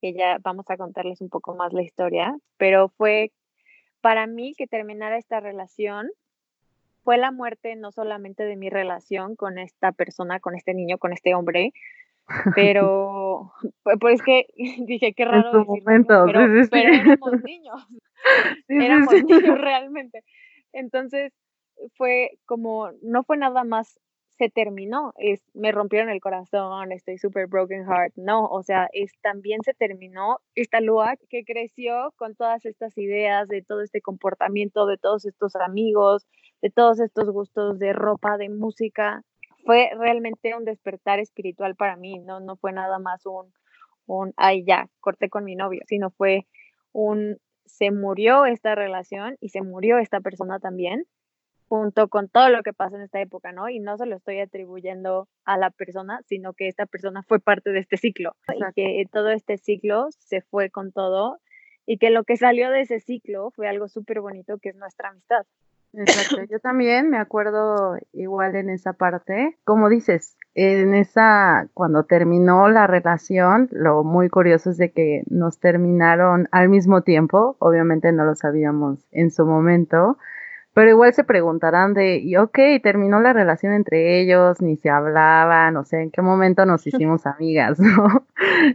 que 0.00 0.12
ya 0.12 0.38
vamos 0.42 0.68
a 0.70 0.76
contarles 0.76 1.20
un 1.20 1.28
poco 1.28 1.54
más 1.54 1.72
la 1.72 1.82
historia, 1.82 2.36
pero 2.56 2.88
fue 2.88 3.30
para 4.00 4.26
mí 4.26 4.54
que 4.56 4.66
terminara 4.66 5.18
esta 5.18 5.38
relación 5.38 6.10
fue 7.08 7.16
la 7.16 7.30
muerte 7.30 7.74
no 7.74 7.90
solamente 7.90 8.44
de 8.44 8.54
mi 8.54 8.68
relación 8.68 9.34
con 9.34 9.56
esta 9.56 9.92
persona, 9.92 10.40
con 10.40 10.54
este 10.54 10.74
niño, 10.74 10.98
con 10.98 11.14
este 11.14 11.34
hombre, 11.34 11.72
pero 12.54 13.50
pues 13.82 13.96
pues 13.98 14.14
es 14.16 14.22
que 14.22 14.46
dije 14.86 15.14
qué 15.14 15.24
raro 15.24 15.50
su 15.50 15.58
decirlo, 15.60 15.84
momento, 15.86 16.24
pero, 16.26 16.46
sí, 16.48 16.64
sí, 16.64 16.68
pero 16.70 16.92
sí. 16.92 17.00
éramos 17.00 17.42
niños, 17.44 17.88
Sí, 18.66 18.76
éramos 18.84 19.14
niños 19.24 19.58
realmente. 19.58 20.22
Entonces 20.74 21.32
fue 21.96 22.32
como, 22.44 22.90
no 23.00 23.24
fue 23.24 23.38
nada 23.38 23.64
más, 23.64 23.98
se 24.38 24.48
terminó, 24.48 25.12
es, 25.18 25.42
me 25.52 25.72
rompieron 25.72 26.10
el 26.10 26.20
corazón, 26.20 26.92
estoy 26.92 27.18
súper 27.18 27.48
broken 27.48 27.84
heart, 27.86 28.14
no, 28.16 28.46
o 28.46 28.62
sea, 28.62 28.88
es, 28.92 29.12
también 29.20 29.60
se 29.64 29.74
terminó 29.74 30.38
esta 30.54 30.80
Lua 30.80 31.16
que 31.28 31.44
creció 31.44 32.14
con 32.16 32.36
todas 32.36 32.64
estas 32.64 32.96
ideas 32.96 33.48
de 33.48 33.62
todo 33.62 33.82
este 33.82 34.00
comportamiento, 34.00 34.86
de 34.86 34.96
todos 34.96 35.24
estos 35.24 35.56
amigos, 35.56 36.26
de 36.62 36.70
todos 36.70 37.00
estos 37.00 37.30
gustos 37.30 37.80
de 37.80 37.92
ropa, 37.92 38.38
de 38.38 38.48
música. 38.48 39.24
Fue 39.64 39.90
realmente 39.98 40.54
un 40.54 40.64
despertar 40.64 41.18
espiritual 41.18 41.74
para 41.74 41.96
mí, 41.96 42.20
no, 42.20 42.38
no 42.38 42.56
fue 42.56 42.72
nada 42.72 43.00
más 43.00 43.26
un, 43.26 43.52
un, 44.06 44.32
ay, 44.36 44.64
ya, 44.64 44.88
corté 45.00 45.28
con 45.28 45.44
mi 45.44 45.56
novio, 45.56 45.82
sino 45.86 46.10
fue 46.10 46.46
un, 46.92 47.38
se 47.66 47.90
murió 47.90 48.46
esta 48.46 48.76
relación 48.76 49.36
y 49.40 49.48
se 49.48 49.62
murió 49.62 49.98
esta 49.98 50.20
persona 50.20 50.60
también. 50.60 51.06
Junto 51.68 52.08
con 52.08 52.28
todo 52.28 52.48
lo 52.48 52.62
que 52.62 52.72
pasa 52.72 52.96
en 52.96 53.02
esta 53.02 53.20
época, 53.20 53.52
¿no? 53.52 53.68
Y 53.68 53.78
no 53.78 53.96
se 53.96 54.06
lo 54.06 54.16
estoy 54.16 54.40
atribuyendo 54.40 55.28
a 55.44 55.56
la 55.56 55.70
persona, 55.70 56.20
sino 56.26 56.52
que 56.54 56.68
esta 56.68 56.86
persona 56.86 57.22
fue 57.22 57.40
parte 57.40 57.70
de 57.70 57.80
este 57.80 57.96
ciclo 57.96 58.34
y 58.48 58.72
que 58.74 59.04
todo 59.12 59.30
este 59.30 59.58
ciclo 59.58 60.08
se 60.18 60.40
fue 60.40 60.70
con 60.70 60.92
todo 60.92 61.38
y 61.86 61.98
que 61.98 62.10
lo 62.10 62.24
que 62.24 62.36
salió 62.36 62.70
de 62.70 62.82
ese 62.82 63.00
ciclo 63.00 63.50
fue 63.50 63.68
algo 63.68 63.88
súper 63.88 64.20
bonito 64.20 64.58
que 64.58 64.70
es 64.70 64.76
nuestra 64.76 65.10
amistad. 65.10 65.46
Exacto, 65.94 66.42
yo 66.50 66.60
también 66.60 67.08
me 67.08 67.16
acuerdo 67.16 67.96
igual 68.12 68.56
en 68.56 68.68
esa 68.68 68.92
parte, 68.92 69.56
como 69.64 69.88
dices, 69.88 70.36
en 70.54 70.94
esa, 70.94 71.68
cuando 71.72 72.04
terminó 72.04 72.68
la 72.68 72.86
relación, 72.86 73.68
lo 73.72 74.04
muy 74.04 74.28
curioso 74.28 74.70
es 74.70 74.76
de 74.76 74.92
que 74.92 75.22
nos 75.30 75.60
terminaron 75.60 76.46
al 76.52 76.68
mismo 76.68 77.02
tiempo, 77.02 77.56
obviamente 77.58 78.12
no 78.12 78.24
lo 78.24 78.34
sabíamos 78.34 79.06
en 79.12 79.30
su 79.30 79.46
momento, 79.46 80.18
pero 80.78 80.90
igual 80.90 81.12
se 81.12 81.24
preguntarán 81.24 81.92
de, 81.92 82.18
y 82.18 82.36
ok, 82.36 82.56
terminó 82.80 83.18
la 83.18 83.32
relación 83.32 83.72
entre 83.72 84.20
ellos, 84.20 84.62
ni 84.62 84.76
se 84.76 84.88
hablaban, 84.88 85.76
o 85.76 85.84
sea, 85.84 86.00
en 86.00 86.12
qué 86.12 86.22
momento 86.22 86.64
nos 86.66 86.86
hicimos 86.86 87.26
amigas, 87.26 87.80
¿no? 87.80 88.24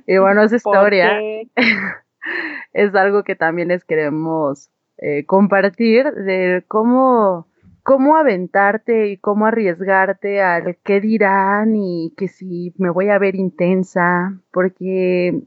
Y 0.05 0.17
bueno, 0.17 0.43
esa 0.43 0.57
historia 0.57 1.13
es 2.73 2.93
algo 2.93 3.23
que 3.23 3.37
también 3.37 3.69
les 3.69 3.85
queremos 3.85 4.69
eh, 4.97 5.25
compartir 5.25 6.11
de 6.11 6.65
cómo, 6.67 7.47
cómo 7.83 8.17
aventarte 8.17 9.07
y 9.07 9.15
cómo 9.15 9.45
arriesgarte 9.45 10.41
al 10.41 10.75
qué 10.83 10.99
dirán 10.99 11.73
y 11.77 12.13
que 12.17 12.27
si 12.27 12.73
me 12.77 12.89
voy 12.89 13.11
a 13.11 13.17
ver 13.17 13.35
intensa, 13.35 14.37
porque 14.51 15.41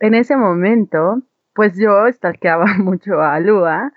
en 0.00 0.14
ese 0.14 0.36
momento, 0.36 1.22
pues 1.54 1.78
yo 1.78 2.10
stalkeaba 2.10 2.66
mucho 2.78 3.20
a 3.20 3.38
Lua, 3.38 3.92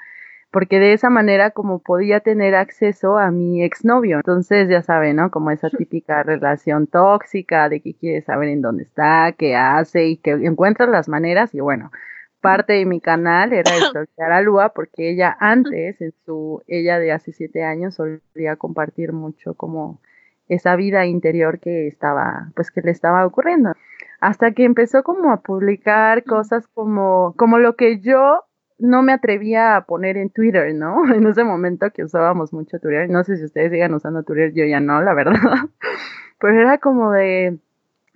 porque 0.54 0.80
de 0.80 0.94
esa 0.94 1.10
manera 1.10 1.50
como 1.50 1.80
podía 1.80 2.20
tener 2.20 2.54
acceso 2.54 3.18
a 3.18 3.32
mi 3.32 3.64
exnovio. 3.64 4.18
Entonces, 4.18 4.70
ya 4.70 4.84
saben, 4.84 5.16
¿no? 5.16 5.32
Como 5.32 5.50
esa 5.50 5.72
típica 5.72 6.22
relación 6.22 6.86
tóxica 6.86 7.70
de 7.70 7.82
que 7.82 7.96
quiere 7.96 8.22
saber 8.22 8.50
en 8.50 8.62
dónde 8.62 8.84
está, 8.84 9.34
qué 9.36 9.56
hace 9.56 10.06
y 10.06 10.18
que 10.18 10.30
encuentra 10.30 10.86
las 10.86 11.10
maneras 11.10 11.56
y 11.56 11.60
bueno, 11.60 11.92
parte 12.40 12.74
de 12.74 12.86
mi 12.86 13.02
canal 13.02 13.52
era 13.52 13.72
stalkear 13.72 14.32
a 14.32 14.42
Lua 14.42 14.74
porque 14.76 15.10
ella 15.10 15.36
antes, 15.40 16.00
en 16.00 16.14
su, 16.24 16.62
ella 16.68 17.00
de 17.00 17.12
hace 17.12 17.34
siete 17.34 17.64
años, 17.64 17.96
solía 17.96 18.56
compartir 18.56 19.12
mucho 19.12 19.56
como 19.56 20.02
esa 20.50 20.76
vida 20.76 21.08
interior 21.08 21.60
que 21.60 21.88
estaba, 21.88 22.52
pues 22.56 22.70
que 22.70 22.82
le 22.82 22.92
estaba 22.92 23.26
ocurriendo. 23.26 23.74
Hasta 24.20 24.52
que 24.52 24.66
empezó 24.66 25.02
como 25.02 25.32
a 25.32 25.42
publicar 25.42 26.24
cosas 26.26 26.68
como, 26.68 27.34
como 27.38 27.58
lo 27.58 27.76
que 27.76 28.02
yo 28.02 28.44
no 28.84 29.02
me 29.02 29.14
atrevía 29.14 29.78
a 29.78 29.86
poner 29.86 30.18
en 30.18 30.30
Twitter, 30.30 30.76
¿no? 30.76 31.04
En 31.16 31.26
ese 31.26 31.44
momento 31.44 31.90
que 31.92 32.04
usábamos 32.04 32.54
mucho 32.54 32.80
Twitter. 32.80 33.10
No 33.10 33.24
sé 33.24 33.38
si 33.38 33.46
ustedes 33.46 33.72
sigan 33.72 33.94
usando 33.94 34.24
Twitter, 34.24 34.54
yo 34.54 34.66
ya 34.66 34.80
no, 34.80 35.02
la 35.02 35.14
verdad. 35.14 35.34
Pero 36.40 36.62
era 36.62 36.78
como 36.80 37.12
de, 37.12 37.58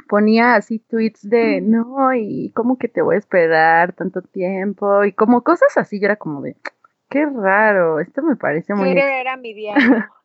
ponía 0.09 0.55
así 0.55 0.79
tweets 0.79 1.29
de, 1.29 1.61
no, 1.61 2.13
y 2.13 2.51
cómo 2.53 2.77
que 2.77 2.89
te 2.89 3.01
voy 3.01 3.15
a 3.15 3.19
esperar 3.19 3.93
tanto 3.93 4.21
tiempo, 4.21 5.05
y 5.05 5.13
como 5.13 5.43
cosas 5.43 5.77
así, 5.77 6.01
yo 6.01 6.07
era 6.07 6.17
como 6.17 6.41
de, 6.41 6.57
qué 7.09 7.25
raro, 7.25 8.01
esto 8.01 8.21
me 8.23 8.35
parece 8.35 8.73
muy... 8.73 8.91
Twitter 8.91 9.09
era 9.21 9.37
mi 9.37 9.53
diario. 9.53 10.05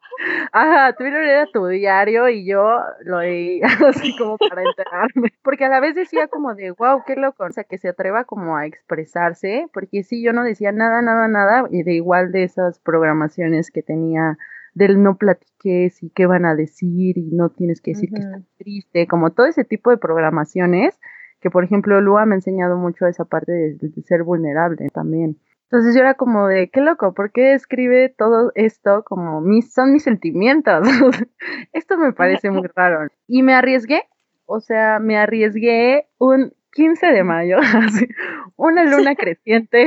Ajá, 0.52 0.95
Twitter 0.95 1.23
era 1.23 1.47
tu 1.52 1.66
diario 1.66 2.28
y 2.28 2.47
yo 2.47 2.81
lo 3.04 3.21
leí 3.21 3.61
así 3.87 4.16
como 4.16 4.37
para 4.38 4.62
enterarme, 4.62 5.33
porque 5.42 5.64
a 5.64 5.69
la 5.69 5.81
vez 5.81 5.95
decía 5.95 6.28
como 6.28 6.54
de, 6.54 6.71
wow, 6.73 7.02
qué 7.07 7.16
loco, 7.16 7.45
o 7.45 7.50
sea, 7.50 7.64
que 7.64 7.78
se 7.78 7.88
atreva 7.88 8.25
como 8.25 8.57
a 8.57 8.66
expresarse, 8.66 9.66
porque 9.73 10.02
sí, 10.02 10.23
yo 10.23 10.33
no 10.33 10.45
decía 10.45 10.73
nada, 10.73 11.02
nada, 11.02 11.28
nada, 11.28 11.69
y 11.71 11.83
de 11.83 11.95
igual 11.95 12.33
de 12.33 12.45
esas 12.45 12.78
programaciones 12.81 13.71
que 13.71 13.83
tenía 13.83 14.38
del 14.75 15.02
no 15.02 15.16
platiques 15.16 16.02
y 16.02 16.11
qué 16.11 16.26
van 16.26 16.47
a 16.47 16.54
decir 16.54 17.19
y 17.19 17.31
no 17.33 17.50
tienes 17.50 17.81
que 17.81 17.92
decir 17.92 18.11
que 18.11 18.21
estás 18.21 18.42
triste, 18.57 19.07
como 19.07 19.31
todo 19.31 19.47
ese 19.47 19.64
tipo 19.64 19.90
de 19.90 19.99
programaciones 19.99 20.99
que 21.42 21.50
por 21.50 21.64
ejemplo 21.64 22.00
Lua 22.00 22.25
me 22.25 22.35
ha 22.35 22.38
enseñado 22.38 22.78
mucho 22.78 23.07
esa 23.07 23.25
parte 23.25 23.52
de, 23.52 24.02
ser 24.04 24.23
vulnerable 24.23 24.88
también. 24.95 25.37
Entonces 25.73 25.95
yo 25.95 26.02
era 26.02 26.12
como 26.12 26.49
de, 26.49 26.69
qué 26.69 26.83
loco, 26.83 27.14
¿por 27.14 27.33
qué 27.33 27.55
escribe 27.55 28.11
todo 28.11 28.52
esto 28.57 29.05
como 29.05 29.41
mis, 29.41 29.73
son 29.73 29.95
mis 29.95 30.02
sentimientos? 30.02 30.87
esto 31.73 31.97
me 31.97 32.12
parece 32.12 32.50
muy 32.50 32.69
raro. 32.76 33.09
Y 33.26 33.43
me 33.43 33.55
arriesgué, 33.55 34.02
o 34.45 34.61
sea, 34.61 34.99
me 34.99 35.17
arriesgué 35.17 36.09
un 36.19 36.52
15 36.73 37.07
de 37.07 37.25
mayo, 37.25 37.57
una 38.57 38.85
luna 38.85 39.14
creciente 39.14 39.87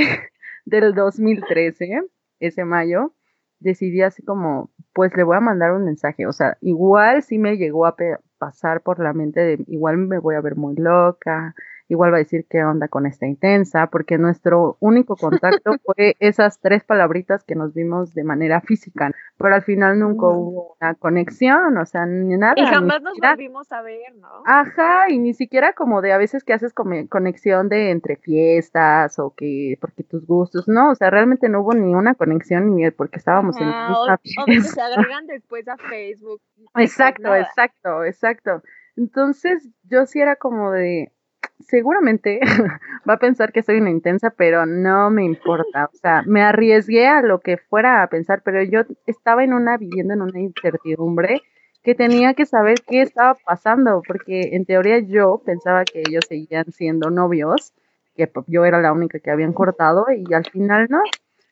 del 0.66 0.96
2013, 0.96 2.02
ese 2.40 2.66
mayo, 2.66 3.14
decidí 3.60 4.02
así 4.02 4.24
como, 4.24 4.72
pues 4.92 5.16
le 5.16 5.22
voy 5.22 5.38
a 5.38 5.42
mandar 5.42 5.72
un 5.72 5.86
mensaje. 5.86 6.26
O 6.26 6.34
sea, 6.34 6.58
igual 6.62 7.22
sí 7.22 7.38
me 7.38 7.58
llegó 7.58 7.86
a 7.86 7.96
pasar 8.40 8.82
por 8.82 9.00
la 9.00 9.14
mente 9.14 9.40
de, 9.40 9.64
igual 9.68 9.98
me 9.98 10.18
voy 10.18 10.34
a 10.34 10.42
ver 10.42 10.56
muy 10.56 10.76
loca, 10.78 11.54
igual 11.88 12.12
va 12.14 12.18
a 12.18 12.20
decir 12.20 12.46
qué 12.50 12.64
onda 12.64 12.88
con 12.88 13.06
esta 13.06 13.26
intensa, 13.26 13.88
porque 13.88 14.18
nuestro 14.18 14.78
único 14.80 15.16
contacto 15.16 15.72
fue 15.86 16.16
esas 16.20 16.60
tres 16.60 16.84
palabritas 16.84 17.44
que 17.44 17.56
nos 17.56 17.74
vimos 17.74 18.14
de 18.14 18.24
manera 18.24 18.62
física, 18.62 19.12
pero 19.38 19.54
al 19.54 19.64
final 19.64 20.00
nunca 20.00 20.28
hubo 20.28 20.78
una 20.80 20.96
conexión, 20.96 21.78
o 21.78 21.86
sea, 21.86 22.06
ni 22.06 22.38
nada. 22.38 22.54
Y 22.56 22.66
jamás 22.66 23.02
nos 23.02 23.18
volvimos 23.18 23.72
a 23.72 23.82
ver, 23.82 24.16
¿no? 24.16 24.30
Ajá, 24.46 25.10
y 25.10 25.20
ni 25.20 25.34
siquiera 25.34 25.74
como 25.74 26.02
de 26.02 26.14
a 26.14 26.18
veces 26.18 26.44
que 26.44 26.54
haces 26.54 26.74
conexión 26.74 27.70
de 27.70 27.92
entre 27.92 28.16
fiestas 28.16 29.20
o 29.20 29.34
que 29.36 29.78
porque 29.82 30.04
tus 30.04 30.26
gustos, 30.26 30.68
no, 30.68 30.92
o 30.92 30.96
sea, 30.96 31.10
realmente 31.10 31.50
no 31.50 31.62
hubo 31.62 31.74
ni 31.74 31.94
una 31.94 32.16
conexión 32.16 32.76
ni 32.76 32.86
porque 32.92 33.18
estábamos 33.18 33.58
en 33.58 33.68
o, 33.68 34.46
que 34.46 34.62
se 34.62 34.82
agregan 34.82 35.28
después 35.28 35.68
a 35.68 35.78
Facebook. 35.78 36.42
Exacto, 36.76 37.34
exacto, 37.36 38.04
exacto. 38.04 38.62
Entonces, 38.96 39.68
yo 39.84 40.06
sí 40.06 40.22
era 40.22 40.36
como 40.36 40.72
de, 40.72 41.12
seguramente 41.60 42.40
va 43.10 43.14
a 43.14 43.20
pensar 43.20 43.52
que 43.52 43.64
soy 43.64 43.78
una 43.78 43.90
intensa, 43.90 44.30
pero 44.32 44.66
no 44.66 45.10
me 45.10 45.24
importa. 45.24 45.90
O 45.94 45.98
sea, 45.98 46.24
me 46.26 46.42
arriesgué 46.42 47.08
a 47.08 47.22
lo 47.22 47.40
que 47.40 47.58
fuera 47.58 48.04
a 48.04 48.08
pensar, 48.08 48.42
pero 48.44 48.64
yo 48.64 48.82
estaba 49.06 49.44
en 49.44 49.54
una, 49.54 49.78
viviendo 49.78 50.14
en 50.14 50.22
una 50.22 50.40
incertidumbre 50.40 51.42
que 51.84 51.96
tenía 51.96 52.34
que 52.34 52.46
saber 52.48 52.80
qué 52.88 53.02
estaba 53.02 53.36
pasando, 53.46 54.02
porque 54.08 54.56
en 54.56 54.66
teoría 54.66 55.00
yo 55.00 55.42
pensaba 55.46 55.86
que 55.86 56.00
ellos 56.00 56.26
seguían 56.28 56.72
siendo 56.72 57.12
novios, 57.12 57.74
que 58.16 58.30
yo 58.48 58.66
era 58.66 58.82
la 58.82 58.92
única 58.92 59.20
que 59.20 59.30
habían 59.30 59.54
cortado 59.54 60.06
y 60.12 60.34
al 60.34 60.46
final 60.46 60.88
no. 60.90 61.02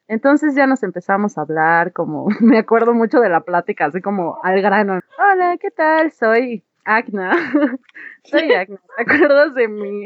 Entonces 0.07 0.55
ya 0.55 0.67
nos 0.67 0.83
empezamos 0.83 1.37
a 1.37 1.41
hablar, 1.41 1.93
como 1.93 2.27
me 2.41 2.57
acuerdo 2.57 2.93
mucho 2.93 3.19
de 3.19 3.29
la 3.29 3.41
plática, 3.41 3.85
así 3.85 4.01
como 4.01 4.39
al 4.43 4.61
grano. 4.61 4.99
Hola, 5.19 5.57
¿qué 5.59 5.69
tal? 5.69 6.11
Soy 6.11 6.63
Agna. 6.85 7.31
Soy 8.23 8.53
Agna. 8.53 8.79
¿Te 8.97 9.03
acuerdas 9.03 9.53
de 9.55 9.67
mí? 9.67 10.05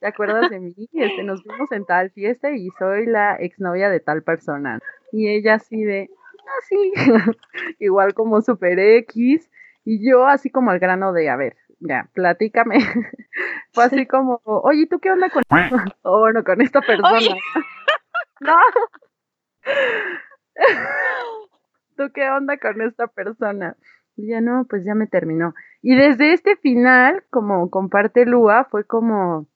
¿Te 0.00 0.06
acuerdas 0.06 0.50
de 0.50 0.60
mí? 0.60 0.74
Este, 0.92 1.22
nos 1.24 1.42
vimos 1.42 1.72
en 1.72 1.84
tal 1.84 2.10
fiesta 2.10 2.50
y 2.50 2.68
soy 2.78 3.06
la 3.06 3.34
exnovia 3.36 3.90
de 3.90 4.00
tal 4.00 4.22
persona. 4.22 4.78
Y 5.12 5.28
ella 5.28 5.54
así 5.54 5.82
de, 5.82 6.08
ah, 6.40 6.62
sí. 6.68 6.92
Igual 7.80 8.14
como 8.14 8.40
Super 8.40 8.78
X. 8.78 9.50
Y 9.84 10.08
yo 10.08 10.26
así 10.26 10.50
como 10.50 10.70
al 10.70 10.78
grano 10.78 11.12
de, 11.12 11.30
a 11.30 11.36
ver, 11.36 11.56
ya, 11.80 12.08
platícame. 12.12 12.78
Fue 13.72 13.84
así 13.84 14.06
como, 14.06 14.40
oye, 14.44 14.86
¿tú 14.86 15.00
qué 15.00 15.10
onda 15.10 15.30
con... 15.30 15.42
o 16.02 16.20
bueno, 16.20 16.44
con 16.44 16.60
esta 16.60 16.80
persona? 16.80 17.34
no. 18.40 18.56
¿Tú 21.96 22.12
qué 22.12 22.30
onda 22.30 22.56
con 22.58 22.80
esta 22.82 23.06
persona? 23.08 23.76
Y 24.18 24.26
ya 24.26 24.40
no, 24.40 24.66
pues 24.68 24.84
ya 24.84 24.96
me 24.96 25.06
terminó. 25.06 25.54
Y 25.80 25.94
desde 25.94 26.32
este 26.32 26.56
final, 26.56 27.22
como 27.30 27.70
comparte 27.70 28.26
Lua, 28.26 28.66
fue 28.68 28.84
como, 28.84 29.46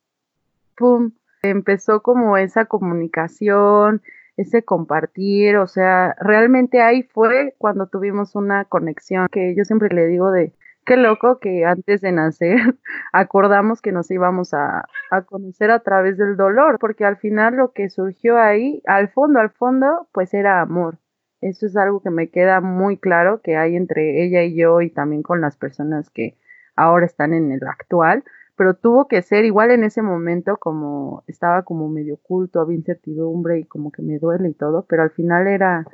¡pum! 0.77 1.11
Empezó 1.43 2.01
como 2.01 2.37
esa 2.37 2.67
comunicación, 2.67 4.03
ese 4.37 4.63
compartir, 4.63 5.57
o 5.57 5.67
sea, 5.67 6.15
realmente 6.21 6.81
ahí 6.81 7.03
fue 7.03 7.57
cuando 7.59 7.89
tuvimos 7.89 8.37
una 8.37 8.65
conexión, 8.65 9.27
que 9.33 9.57
yo 9.57 9.65
siempre 9.65 9.89
le 9.93 10.07
digo 10.07 10.31
de, 10.31 10.53
qué 10.87 10.97
loco 10.97 11.41
que 11.41 11.65
antes 11.65 12.01
de 12.01 12.13
nacer 12.13 12.57
acordamos 13.13 13.83
que 13.83 13.91
nos 13.91 14.11
íbamos 14.13 14.55
a, 14.55 14.85
a, 15.11 15.23
conocer 15.23 15.73
a 15.73 15.81
través 15.81 16.17
del 16.19 16.37
dolor, 16.37 16.79
porque 16.79 17.05
al 17.05 17.17
final 17.17 17.57
lo 17.57 17.73
que 17.73 17.91
surgió 17.91 18.39
ahí, 18.39 18.81
al 18.87 19.09
fondo, 19.11 19.41
al 19.41 19.51
fondo, 19.51 20.09
pues 20.13 20.33
era 20.35 20.61
amor. 20.61 20.99
Eso 21.43 21.67
es 21.67 21.77
algo 21.77 22.01
que 22.01 22.11
me 22.11 22.31
queda 22.31 22.61
muy 22.61 22.97
claro 22.97 23.43
que 23.43 23.57
hay 23.57 23.75
entre 23.75 24.25
ella 24.25 24.45
y 24.45 24.55
yo 24.57 24.81
y 24.81 24.91
también 24.91 25.23
con 25.25 25.41
las 25.41 25.57
personas 25.57 26.09
que 26.09 26.39
ahora 26.77 27.05
están 27.05 27.35
en 27.35 27.51
el 27.51 27.67
actual, 27.67 28.23
pero 28.57 28.75
tuvo 28.75 29.09
que 29.09 29.23
ser 29.23 29.45
igual 29.45 29.73
en 29.73 29.83
ese 29.83 30.03
momento 30.03 30.57
como 30.57 31.25
estaba 31.27 31.65
como 31.65 31.89
medio 31.89 32.15
oculto, 32.15 32.61
había 32.61 32.77
incertidumbre 32.77 33.59
y 33.59 33.65
como 33.65 33.91
que 33.91 34.03
me 34.03 34.21
duele 34.21 34.51
y 34.51 34.55
todo, 34.55 34.87
pero 34.89 35.03
al 35.03 35.11
final 35.11 35.49
era 35.49 35.85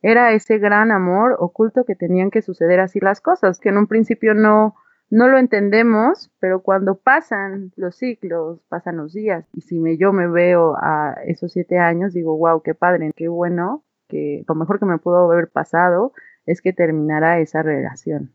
era 0.00 0.32
ese 0.32 0.58
gran 0.58 0.90
amor 0.90 1.36
oculto 1.38 1.84
que 1.84 1.94
tenían 1.94 2.30
que 2.30 2.42
suceder 2.42 2.80
así 2.80 2.98
las 3.00 3.20
cosas, 3.20 3.60
que 3.60 3.68
en 3.68 3.78
un 3.78 3.86
principio 3.86 4.34
no 4.34 4.74
no 5.10 5.28
lo 5.28 5.36
entendemos, 5.36 6.32
pero 6.40 6.62
cuando 6.62 6.96
pasan 6.96 7.72
los 7.76 7.96
ciclos, 7.96 8.60
pasan 8.68 8.96
los 8.96 9.12
días, 9.12 9.46
y 9.52 9.60
si 9.60 9.78
me, 9.78 9.98
yo 9.98 10.12
me 10.14 10.28
veo 10.28 10.76
a 10.80 11.14
esos 11.26 11.52
siete 11.52 11.78
años, 11.78 12.14
digo, 12.14 12.36
wow, 12.38 12.62
qué 12.62 12.74
padre, 12.74 13.12
qué 13.14 13.28
bueno 13.28 13.84
que, 14.14 14.44
lo 14.46 14.54
mejor 14.54 14.78
que 14.78 14.86
me 14.86 14.98
pudo 14.98 15.28
haber 15.28 15.48
pasado 15.50 16.12
es 16.46 16.62
que 16.62 16.72
terminara 16.72 17.40
esa 17.40 17.62
relación. 17.62 18.32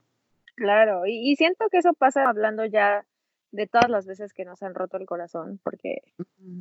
Claro, 0.55 1.05
y, 1.05 1.31
y 1.31 1.37
siento 1.37 1.69
que 1.71 1.77
eso 1.77 1.93
pasa 1.93 2.27
hablando 2.27 2.65
ya 2.65 3.05
de 3.51 3.67
todas 3.67 3.89
las 3.89 4.05
veces 4.05 4.33
que 4.33 4.45
nos 4.45 4.61
han 4.63 4.75
roto 4.75 4.97
el 4.97 5.05
corazón, 5.05 5.59
porque 5.63 6.01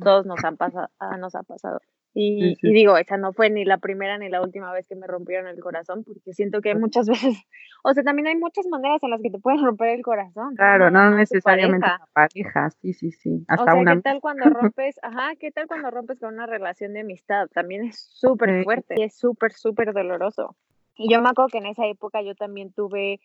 todos 0.01 0.25
nos 0.25 0.43
han 0.43 0.57
pasado, 0.57 0.89
ah, 0.99 1.17
nos 1.17 1.35
ha 1.35 1.43
pasado. 1.43 1.79
Y, 2.13 2.55
digo, 2.61 2.97
esa 2.97 3.17
no 3.17 3.33
fue 3.33 3.51
ni 3.51 3.65
la 3.65 3.77
primera 3.77 4.17
ni 4.17 4.29
la 4.29 4.41
última 4.41 4.73
vez 4.73 4.87
que 4.87 4.95
me 4.95 5.05
rompieron 5.05 5.47
el 5.47 5.59
corazón, 5.59 6.03
porque 6.03 6.33
siento 6.33 6.59
que 6.61 6.73
muchas 6.73 7.07
veces, 7.09 7.37
o 7.83 7.93
sea, 7.93 8.03
también 8.03 8.27
hay 8.27 8.35
muchas 8.35 8.65
maneras 8.67 9.01
en 9.03 9.11
las 9.11 9.21
que 9.21 9.29
te 9.29 9.39
pueden 9.39 9.63
romper 9.63 9.89
el 9.89 10.01
corazón. 10.01 10.55
Claro, 10.55 10.89
no, 10.89 11.11
necesariamente 11.11 11.85
pareja. 11.85 12.07
pareja, 12.13 12.69
sí, 12.81 12.93
sí, 12.93 13.11
sí. 13.11 13.45
Hasta 13.47 13.73
o 13.73 13.83
sea, 13.83 13.95
¿qué 13.95 14.01
tal 14.01 14.21
cuando 14.21 14.45
rompes, 14.73 14.99
ajá, 15.03 15.35
qué 15.39 15.51
tal 15.51 15.67
cuando 15.67 15.91
rompes 15.91 16.19
con 16.19 16.33
una 16.33 16.47
relación 16.47 16.93
de 16.93 17.01
amistad? 17.01 17.47
También 17.53 17.85
es 17.85 17.99
súper 17.99 18.63
fuerte 18.63 18.95
y 18.97 19.03
es 19.03 19.15
súper, 19.15 19.53
súper 19.53 19.93
doloroso. 19.93 20.55
Y 20.95 21.13
yo 21.13 21.21
me 21.21 21.29
acuerdo 21.29 21.49
que 21.49 21.59
en 21.59 21.67
esa 21.67 21.85
época 21.85 22.21
yo 22.21 22.35
también 22.35 22.73
tuve 22.73 23.21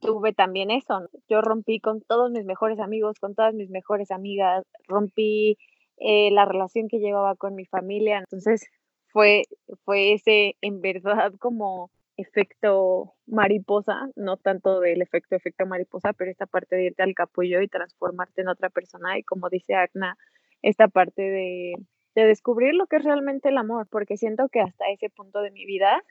tuve 0.00 0.32
también 0.32 0.70
eso. 0.70 1.08
Yo 1.28 1.40
rompí 1.40 1.80
con 1.80 2.00
todos 2.02 2.30
mis 2.30 2.44
mejores 2.44 2.78
amigos, 2.80 3.18
con 3.20 3.34
todas 3.34 3.54
mis 3.54 3.70
mejores 3.70 4.10
amigas, 4.10 4.64
rompí 4.86 5.58
eh, 5.98 6.30
la 6.30 6.44
relación 6.44 6.88
que 6.88 6.98
llevaba 6.98 7.36
con 7.36 7.54
mi 7.54 7.64
familia. 7.64 8.18
Entonces 8.18 8.66
fue, 9.08 9.44
fue 9.84 10.12
ese, 10.12 10.56
en 10.60 10.80
verdad, 10.80 11.32
como 11.38 11.90
efecto 12.16 13.14
mariposa, 13.26 14.08
no 14.16 14.36
tanto 14.36 14.80
del 14.80 15.02
efecto 15.02 15.36
efecto 15.36 15.66
mariposa, 15.66 16.12
pero 16.12 16.30
esta 16.30 16.46
parte 16.46 16.76
de 16.76 16.86
irte 16.86 17.02
al 17.02 17.14
capullo 17.14 17.62
y 17.62 17.68
transformarte 17.68 18.42
en 18.42 18.48
otra 18.48 18.70
persona 18.70 19.16
y 19.18 19.22
como 19.22 19.48
dice 19.48 19.74
Agna, 19.74 20.16
esta 20.62 20.88
parte 20.88 21.22
de, 21.22 21.74
de 22.16 22.26
descubrir 22.26 22.74
lo 22.74 22.88
que 22.88 22.96
es 22.96 23.04
realmente 23.04 23.50
el 23.50 23.58
amor, 23.58 23.86
porque 23.88 24.16
siento 24.16 24.48
que 24.48 24.60
hasta 24.60 24.88
ese 24.90 25.10
punto 25.10 25.40
de 25.40 25.52
mi 25.52 25.64
vida 25.64 26.02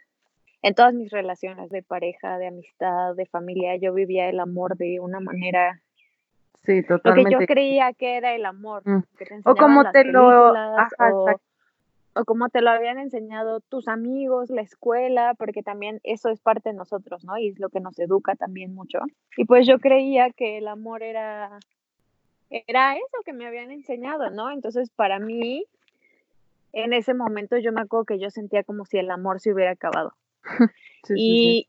en 0.61 0.73
todas 0.73 0.93
mis 0.93 1.11
relaciones 1.11 1.69
de 1.69 1.83
pareja, 1.83 2.37
de 2.37 2.47
amistad, 2.47 3.15
de 3.15 3.25
familia, 3.25 3.75
yo 3.77 3.93
vivía 3.93 4.29
el 4.29 4.39
amor 4.39 4.77
de 4.77 4.99
una 4.99 5.19
manera 5.19 5.81
Sí, 6.67 6.83
totalmente. 6.83 7.31
Lo 7.31 7.39
que 7.39 7.43
yo 7.43 7.47
creía 7.47 7.93
que 7.93 8.17
era 8.17 8.35
el 8.35 8.45
amor. 8.45 8.81
Mm. 8.85 9.03
o 9.45 9.55
como 9.55 9.89
te 9.91 10.03
lo 10.03 10.53
o 12.13 12.25
como 12.25 12.49
te 12.49 12.61
lo 12.61 12.71
habían 12.71 12.97
enseñado 12.97 13.59
tus 13.61 13.87
amigos, 13.87 14.49
la 14.49 14.61
escuela, 14.61 15.35
porque 15.35 15.61
también 15.61 15.99
eso 16.03 16.29
es 16.29 16.41
parte 16.41 16.69
de 16.69 16.75
nosotros, 16.75 17.23
¿no? 17.23 17.37
Y 17.37 17.49
es 17.49 17.59
lo 17.59 17.69
que 17.69 17.79
nos 17.79 17.97
educa 17.99 18.35
también 18.35 18.73
mucho. 18.73 18.99
Y 19.37 19.45
pues 19.45 19.67
yo 19.67 19.79
creía 19.79 20.31
que 20.31 20.57
el 20.57 20.67
amor 20.67 21.03
era 21.03 21.59
era 22.49 22.95
eso 22.95 23.23
que 23.23 23.33
me 23.33 23.45
habían 23.45 23.71
enseñado, 23.71 24.29
¿no? 24.31 24.51
Entonces, 24.51 24.89
para 24.89 25.19
mí 25.19 25.65
en 26.73 26.91
ese 26.91 27.13
momento 27.13 27.57
yo 27.57 27.71
me 27.71 27.81
acuerdo 27.81 28.05
que 28.05 28.19
yo 28.19 28.29
sentía 28.29 28.63
como 28.63 28.85
si 28.85 28.97
el 28.97 29.11
amor 29.11 29.39
se 29.39 29.53
hubiera 29.53 29.71
acabado. 29.71 30.13
y 31.09 31.67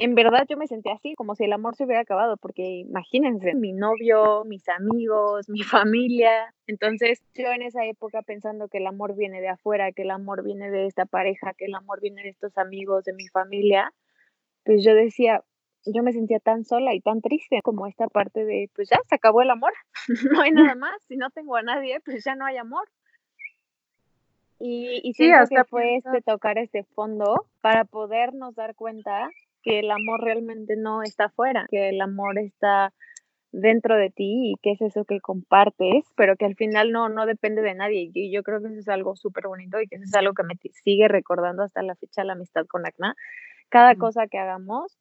en 0.00 0.14
verdad 0.14 0.46
yo 0.48 0.56
me 0.56 0.68
sentía 0.68 0.92
así, 0.92 1.14
como 1.16 1.34
si 1.34 1.44
el 1.44 1.52
amor 1.52 1.74
se 1.74 1.84
hubiera 1.84 2.02
acabado, 2.02 2.36
porque 2.36 2.62
imagínense, 2.62 3.54
mi 3.54 3.72
novio, 3.72 4.44
mis 4.44 4.68
amigos, 4.68 5.48
mi 5.48 5.62
familia. 5.64 6.54
Entonces 6.66 7.20
yo 7.34 7.50
en 7.50 7.62
esa 7.62 7.84
época 7.84 8.22
pensando 8.22 8.68
que 8.68 8.78
el 8.78 8.86
amor 8.86 9.16
viene 9.16 9.40
de 9.40 9.48
afuera, 9.48 9.90
que 9.92 10.02
el 10.02 10.10
amor 10.10 10.44
viene 10.44 10.70
de 10.70 10.86
esta 10.86 11.04
pareja, 11.04 11.52
que 11.56 11.64
el 11.64 11.74
amor 11.74 12.00
viene 12.00 12.22
de 12.22 12.28
estos 12.28 12.56
amigos, 12.58 13.04
de 13.04 13.12
mi 13.14 13.26
familia, 13.26 13.92
pues 14.64 14.84
yo 14.84 14.94
decía, 14.94 15.42
yo 15.84 16.02
me 16.02 16.12
sentía 16.12 16.38
tan 16.38 16.64
sola 16.64 16.94
y 16.94 17.00
tan 17.00 17.20
triste 17.20 17.60
como 17.62 17.86
esta 17.86 18.06
parte 18.06 18.44
de, 18.44 18.70
pues 18.74 18.88
ya 18.90 18.98
se 19.08 19.14
acabó 19.14 19.42
el 19.42 19.50
amor, 19.50 19.72
no 20.32 20.42
hay 20.42 20.52
nada 20.52 20.76
más, 20.76 21.02
si 21.08 21.16
no 21.16 21.30
tengo 21.30 21.56
a 21.56 21.62
nadie, 21.62 22.00
pues 22.04 22.24
ya 22.24 22.36
no 22.36 22.46
hay 22.46 22.56
amor. 22.56 22.88
Y, 24.60 25.00
y 25.04 25.14
sí, 25.14 25.30
que 25.48 25.64
fue 25.64 25.96
este 25.96 26.20
tocar 26.22 26.58
este 26.58 26.82
fondo 26.82 27.46
para 27.60 27.84
podernos 27.84 28.54
dar 28.54 28.74
cuenta 28.74 29.30
que 29.62 29.80
el 29.80 29.90
amor 29.90 30.22
realmente 30.22 30.76
no 30.76 31.02
está 31.02 31.26
afuera, 31.26 31.66
que 31.70 31.90
el 31.90 32.00
amor 32.00 32.38
está 32.38 32.92
dentro 33.52 33.96
de 33.96 34.10
ti 34.10 34.52
y 34.52 34.54
que 34.62 34.72
es 34.72 34.80
eso 34.82 35.04
que 35.04 35.20
compartes, 35.20 36.04
pero 36.16 36.36
que 36.36 36.44
al 36.44 36.54
final 36.54 36.92
no, 36.92 37.08
no 37.08 37.26
depende 37.26 37.62
de 37.62 37.74
nadie. 37.74 38.10
Y 38.12 38.32
yo 38.32 38.42
creo 38.42 38.60
que 38.60 38.68
eso 38.68 38.78
es 38.78 38.88
algo 38.88 39.16
súper 39.16 39.46
bonito 39.46 39.80
y 39.80 39.86
que 39.86 39.96
eso 39.96 40.04
es 40.04 40.14
algo 40.14 40.34
que 40.34 40.42
me 40.42 40.54
sigue 40.84 41.08
recordando 41.08 41.62
hasta 41.62 41.82
la 41.82 41.94
fecha 41.94 42.24
la 42.24 42.34
amistad 42.34 42.66
con 42.66 42.86
Acna. 42.86 43.14
Cada 43.68 43.94
cosa 43.94 44.26
que 44.26 44.38
hagamos 44.38 44.98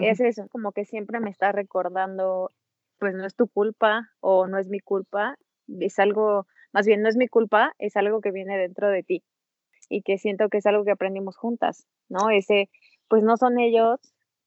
es 0.00 0.20
eso, 0.20 0.48
como 0.48 0.72
que 0.72 0.84
siempre 0.84 1.20
me 1.20 1.30
está 1.30 1.52
recordando, 1.52 2.50
pues 2.98 3.14
no 3.14 3.24
es 3.24 3.36
tu 3.36 3.46
culpa 3.48 4.10
o 4.20 4.48
no 4.48 4.58
es 4.58 4.68
mi 4.68 4.80
culpa, 4.80 5.36
es 5.80 5.98
algo 6.00 6.46
más 6.74 6.86
bien 6.86 7.02
no 7.02 7.08
es 7.08 7.16
mi 7.16 7.28
culpa, 7.28 7.72
es 7.78 7.96
algo 7.96 8.20
que 8.20 8.32
viene 8.32 8.58
dentro 8.58 8.88
de 8.88 9.04
ti 9.04 9.24
y 9.88 10.02
que 10.02 10.18
siento 10.18 10.48
que 10.48 10.58
es 10.58 10.66
algo 10.66 10.84
que 10.84 10.90
aprendimos 10.90 11.36
juntas, 11.36 11.86
¿no? 12.08 12.30
Ese, 12.30 12.68
pues 13.08 13.22
no 13.22 13.36
son 13.36 13.58
ellos, 13.60 14.00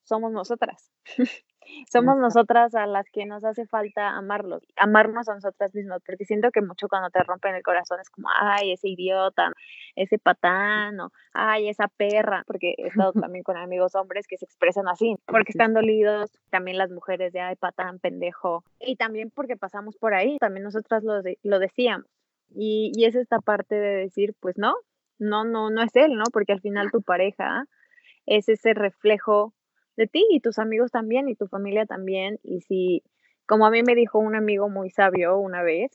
somos 0.03 0.31
nosotras. 0.33 0.91
somos 1.91 2.17
nosotras 2.17 2.75
a 2.75 2.85
las 2.85 3.09
que 3.11 3.25
nos 3.25 3.43
hace 3.43 3.65
falta 3.65 4.09
amarlos, 4.09 4.63
amarnos 4.75 5.29
a 5.29 5.35
nosotras 5.35 5.73
mismas, 5.73 6.01
porque 6.05 6.25
siento 6.25 6.51
que 6.51 6.61
mucho 6.61 6.87
cuando 6.87 7.09
te 7.09 7.23
rompen 7.23 7.55
el 7.55 7.63
corazón 7.63 7.99
es 7.99 8.09
como, 8.09 8.27
ay, 8.39 8.73
ese 8.73 8.89
idiota, 8.89 9.51
ese 9.95 10.17
patán, 10.17 10.99
o 10.99 11.11
ay, 11.33 11.69
esa 11.69 11.87
perra, 11.87 12.43
porque 12.45 12.73
he 12.77 12.87
estado 12.87 13.13
también 13.31 13.43
con 13.43 13.57
amigos 13.57 13.95
hombres 13.95 14.27
que 14.27 14.37
se 14.37 14.45
expresan 14.45 14.87
así, 14.87 15.15
porque 15.25 15.51
están 15.51 15.73
dolidos, 15.73 16.31
también 16.49 16.77
las 16.77 16.91
mujeres 16.91 17.33
de, 17.33 17.39
ay, 17.39 17.55
patán, 17.55 17.99
pendejo, 17.99 18.63
y 18.79 18.95
también 18.95 19.31
porque 19.33 19.57
pasamos 19.57 19.95
por 19.97 20.13
ahí, 20.13 20.37
también 20.39 20.63
nosotras 20.63 21.03
lo, 21.03 21.21
lo 21.43 21.59
decíamos, 21.59 22.07
y, 22.49 22.91
y 22.95 23.05
es 23.05 23.15
esta 23.15 23.39
parte 23.39 23.75
de 23.75 23.95
decir, 23.95 24.33
pues 24.39 24.57
no, 24.57 24.75
no, 25.19 25.43
no, 25.45 25.69
no 25.69 25.81
es 25.81 25.95
él, 25.95 26.15
¿no? 26.15 26.25
Porque 26.31 26.53
al 26.53 26.61
final 26.61 26.91
tu 26.91 27.01
pareja 27.01 27.65
es 28.25 28.49
ese 28.49 28.73
reflejo 28.73 29.53
de 29.95 30.07
ti 30.07 30.25
y 30.29 30.39
tus 30.39 30.59
amigos 30.59 30.91
también 30.91 31.27
y 31.29 31.35
tu 31.35 31.47
familia 31.47 31.85
también. 31.85 32.39
Y 32.43 32.61
si, 32.61 33.03
como 33.45 33.65
a 33.65 33.71
mí 33.71 33.81
me 33.83 33.95
dijo 33.95 34.19
un 34.19 34.35
amigo 34.35 34.69
muy 34.69 34.89
sabio 34.89 35.37
una 35.37 35.63
vez, 35.63 35.91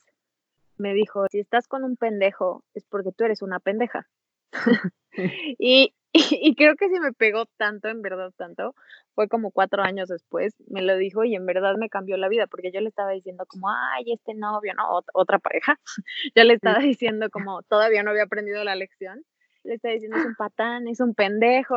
me 0.76 0.94
dijo, 0.94 1.26
si 1.30 1.38
estás 1.38 1.68
con 1.68 1.84
un 1.84 1.96
pendejo 1.96 2.64
es 2.74 2.84
porque 2.84 3.12
tú 3.12 3.24
eres 3.24 3.42
una 3.42 3.60
pendeja. 3.60 4.08
y, 5.58 5.94
y, 6.12 6.54
creo 6.56 6.76
que 6.76 6.88
si 6.88 7.00
me 7.00 7.12
pegó 7.12 7.46
tanto, 7.56 7.88
en 7.88 8.02
verdad 8.02 8.32
tanto, 8.36 8.74
fue 9.14 9.28
como 9.28 9.50
cuatro 9.50 9.82
años 9.82 10.08
después, 10.08 10.54
me 10.68 10.82
lo 10.82 10.96
dijo 10.96 11.24
y 11.24 11.34
en 11.34 11.46
verdad 11.46 11.74
me 11.78 11.88
cambió 11.88 12.16
la 12.16 12.28
vida, 12.28 12.46
porque 12.46 12.70
yo 12.72 12.80
le 12.80 12.88
estaba 12.88 13.12
diciendo 13.12 13.44
como, 13.46 13.70
ay, 13.70 14.12
este 14.12 14.34
novio, 14.34 14.74
¿no? 14.74 14.84
otra 15.14 15.38
pareja, 15.38 15.78
yo 16.36 16.44
le 16.44 16.54
estaba 16.54 16.80
diciendo 16.80 17.30
como, 17.30 17.62
todavía 17.62 18.02
no 18.02 18.10
había 18.10 18.24
aprendido 18.24 18.62
la 18.64 18.74
lección, 18.74 19.24
le 19.64 19.74
estaba 19.74 19.94
diciendo 19.94 20.18
es 20.18 20.26
un 20.26 20.34
patán, 20.38 20.88
es 20.88 21.00
un 21.00 21.14
pendejo. 21.14 21.76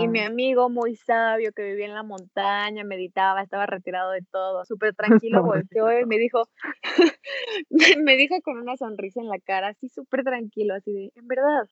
Y 0.00 0.08
mi 0.08 0.20
amigo 0.20 0.68
muy 0.68 0.96
sabio 0.96 1.52
que 1.52 1.62
vivía 1.62 1.86
en 1.86 1.94
la 1.94 2.02
montaña, 2.02 2.84
meditaba, 2.84 3.42
estaba 3.42 3.66
retirado 3.66 4.12
de 4.12 4.22
todo, 4.30 4.64
súper 4.64 4.94
tranquilo, 5.30 5.42
volteó 5.42 5.98
y 5.98 6.06
me 6.06 6.18
dijo, 6.18 6.44
me 7.98 8.16
dijo 8.16 8.36
con 8.42 8.58
una 8.58 8.76
sonrisa 8.76 9.20
en 9.20 9.28
la 9.28 9.38
cara, 9.38 9.68
así 9.68 9.88
súper 9.88 10.24
tranquilo, 10.24 10.74
así 10.74 10.92
de, 10.92 11.12
en 11.14 11.26
verdad, 11.26 11.66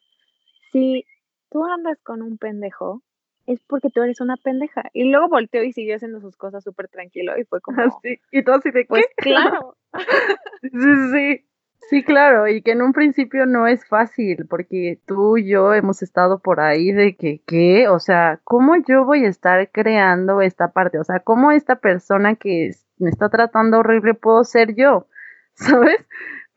si 0.72 1.04
tú 1.50 1.64
andas 1.64 1.98
con 2.02 2.22
un 2.22 2.38
pendejo, 2.38 3.02
es 3.46 3.60
porque 3.66 3.90
tú 3.90 4.02
eres 4.02 4.20
una 4.20 4.36
pendeja. 4.36 4.84
Y 4.92 5.10
luego 5.10 5.28
volteó 5.28 5.62
y 5.62 5.72
siguió 5.72 5.96
haciendo 5.96 6.20
sus 6.20 6.36
cosas 6.36 6.64
súper 6.64 6.88
tranquilo 6.88 7.36
y 7.38 7.44
fue 7.44 7.60
como... 7.62 7.80
Así, 7.82 8.20
y 8.30 8.42
todo 8.42 8.56
así 8.56 8.70
de, 8.70 8.84
Pues 8.86 9.06
claro. 9.16 9.76
sí, 10.62 10.70
sí. 11.12 11.46
Sí, 11.88 12.04
claro, 12.04 12.46
y 12.46 12.62
que 12.62 12.72
en 12.72 12.82
un 12.82 12.92
principio 12.92 13.46
no 13.46 13.66
es 13.66 13.84
fácil, 13.88 14.46
porque 14.48 15.00
tú 15.06 15.38
y 15.38 15.48
yo 15.48 15.74
hemos 15.74 16.02
estado 16.02 16.38
por 16.38 16.60
ahí 16.60 16.92
de 16.92 17.16
que, 17.16 17.42
¿qué? 17.46 17.88
O 17.88 17.98
sea, 17.98 18.38
¿cómo 18.44 18.76
yo 18.76 19.04
voy 19.04 19.24
a 19.24 19.28
estar 19.28 19.70
creando 19.72 20.40
esta 20.40 20.68
parte? 20.72 20.98
O 21.00 21.04
sea, 21.04 21.18
¿cómo 21.20 21.50
esta 21.50 21.76
persona 21.80 22.36
que 22.36 22.70
me 22.98 23.10
está 23.10 23.28
tratando 23.28 23.78
horrible 23.78 24.14
puedo 24.14 24.44
ser 24.44 24.76
yo? 24.76 25.08
¿Sabes? 25.54 26.06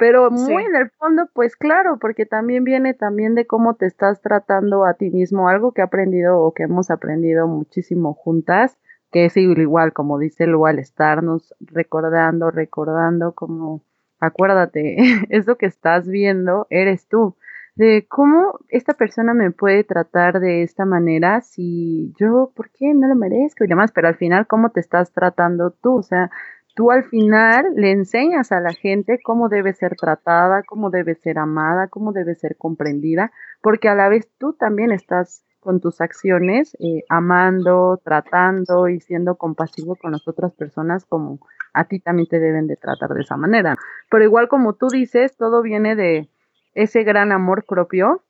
Pero 0.04 0.30
muy 0.32 0.66
en 0.66 0.76
el 0.76 0.90
fondo, 0.90 1.30
pues 1.34 1.56
claro, 1.56 1.98
porque 1.98 2.26
también 2.26 2.66
viene 2.66 2.94
también 2.94 3.36
de 3.36 3.48
cómo 3.48 3.76
te 3.76 3.86
estás 3.86 4.22
tratando 4.22 4.84
a 4.84 4.96
ti 4.96 5.10
mismo, 5.10 5.48
algo 5.48 5.72
que 5.72 5.80
he 5.80 5.84
aprendido 5.86 6.42
o 6.42 6.54
que 6.54 6.64
hemos 6.64 6.92
aprendido 6.92 7.48
muchísimo 7.48 8.14
juntas, 8.14 8.78
que 9.14 9.24
es 9.24 9.38
igual, 9.38 9.94
como 9.94 10.20
dice 10.20 10.46
Lu, 10.46 10.66
al 10.66 10.80
estarnos 10.80 11.56
recordando, 11.62 12.52
recordando 12.52 13.32
como 13.32 13.82
acuérdate, 14.20 14.98
eso 15.30 15.56
que 15.56 15.68
estás 15.68 16.06
viendo 16.06 16.68
eres 16.70 17.08
tú. 17.08 17.38
De 17.76 18.06
cómo 18.10 18.60
esta 18.68 18.96
persona 18.96 19.34
me 19.34 19.52
puede 19.52 19.86
tratar 19.86 20.42
de 20.42 20.64
esta 20.64 20.84
manera 20.84 21.40
si 21.40 22.14
yo, 22.20 22.52
¿por 22.54 22.72
qué 22.72 22.94
no 22.94 23.08
lo 23.08 23.16
merezco 23.16 23.64
y 23.64 23.68
demás? 23.68 23.94
Pero 23.94 24.10
al 24.10 24.16
final, 24.16 24.48
¿cómo 24.48 24.72
te 24.72 24.82
estás 24.82 25.14
tratando 25.14 25.72
tú? 25.72 25.96
O 25.96 26.04
sea, 26.04 26.30
tú 26.76 26.92
al 26.92 27.04
final 27.06 27.66
le 27.76 27.92
enseñas 27.92 28.52
a 28.52 28.60
la 28.60 28.74
gente 28.74 29.20
cómo 29.24 29.50
debe 29.50 29.74
ser 29.74 29.96
tratada, 29.96 30.64
cómo 30.64 30.90
debe 30.90 31.16
ser 31.16 31.38
amada, 31.38 31.88
cómo 31.88 32.14
debe 32.14 32.36
ser 32.36 32.58
comprendida, 32.58 33.32
porque 33.62 33.90
a 33.90 33.96
la 33.96 34.10
vez 34.10 34.30
tú 34.38 34.54
también 34.54 34.92
estás 34.92 35.46
con 35.60 35.80
tus 35.80 36.02
acciones 36.02 36.76
eh, 36.80 37.04
amando, 37.08 38.02
tratando 38.04 38.90
y 38.90 39.00
siendo 39.00 39.36
compasivo 39.36 39.96
con 39.96 40.12
las 40.12 40.28
otras 40.28 40.54
personas 40.54 41.06
como 41.06 41.40
a 41.74 41.86
ti 41.86 42.00
también 42.00 42.28
te 42.28 42.40
deben 42.40 42.68
de 42.68 42.76
tratar 42.76 43.12
de 43.12 43.22
esa 43.22 43.38
manera. 43.38 43.78
Pero 44.12 44.26
igual 44.26 44.50
como 44.50 44.74
tú 44.74 44.88
dices, 44.90 45.38
todo 45.38 45.62
viene 45.62 45.96
de 45.96 46.30
ese 46.74 47.04
gran 47.04 47.32
amor 47.32 47.66
propio 47.66 48.24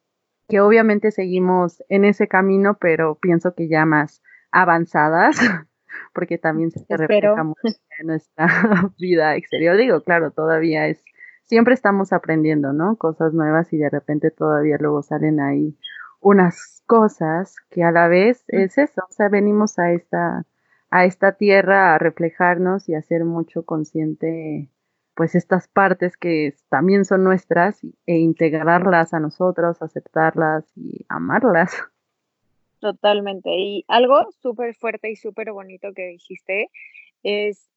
que 0.47 0.61
obviamente 0.61 1.11
seguimos 1.11 1.83
en 1.89 2.05
ese 2.05 2.27
camino, 2.27 2.77
pero 2.79 3.15
pienso 3.15 3.55
que 3.55 3.67
ya 3.67 3.85
más 3.85 4.21
avanzadas, 4.51 5.37
porque 6.13 6.37
también 6.37 6.71
se 6.71 6.85
refleja 6.97 7.43
mucho 7.43 7.61
en 7.99 8.07
nuestra 8.07 8.47
vida 8.99 9.35
exterior. 9.35 9.77
Digo, 9.77 10.01
claro, 10.01 10.31
todavía 10.31 10.87
es, 10.87 11.03
siempre 11.43 11.73
estamos 11.73 12.13
aprendiendo, 12.13 12.73
¿no? 12.73 12.95
Cosas 12.97 13.33
nuevas 13.33 13.71
y 13.73 13.77
de 13.77 13.89
repente 13.89 14.31
todavía 14.31 14.77
luego 14.79 15.03
salen 15.03 15.39
ahí 15.39 15.77
unas 16.23 16.81
cosas 16.87 17.55
que 17.69 17.83
a 17.83 17.91
la 17.91 18.07
vez 18.07 18.43
es 18.47 18.77
eso, 18.77 19.01
o 19.07 19.11
sea, 19.11 19.29
venimos 19.29 19.77
a 19.77 19.91
esta, 19.91 20.45
a 20.89 21.05
esta 21.05 21.33
tierra 21.33 21.93
a 21.93 21.97
reflejarnos 21.97 22.87
y 22.89 22.95
a 22.95 23.01
ser 23.01 23.25
mucho 23.25 23.63
consciente 23.65 24.69
pues 25.15 25.35
estas 25.35 25.67
partes 25.67 26.17
que 26.17 26.55
también 26.69 27.05
son 27.05 27.23
nuestras 27.23 27.83
e 28.05 28.17
integrarlas 28.17 29.13
a 29.13 29.19
nosotros, 29.19 29.81
aceptarlas 29.81 30.65
y 30.75 31.05
amarlas. 31.07 31.71
Totalmente. 32.83 33.49
Y 33.49 33.85
algo 33.87 34.29
súper 34.41 34.75
fuerte 34.75 35.09
y 35.09 35.15
súper 35.15 35.53
bonito 35.53 35.93
que 35.95 36.05
dijiste 36.07 36.69
es, 37.23 37.69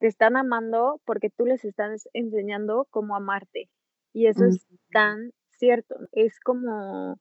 te 0.00 0.06
están 0.06 0.36
amando 0.36 1.00
porque 1.06 1.30
tú 1.30 1.46
les 1.46 1.64
estás 1.64 2.06
enseñando 2.12 2.86
cómo 2.90 3.16
amarte. 3.16 3.70
Y 4.12 4.26
eso 4.26 4.44
es 4.44 4.66
tan 4.92 5.32
cierto. 5.48 5.94
Es 6.12 6.38
como 6.40 7.18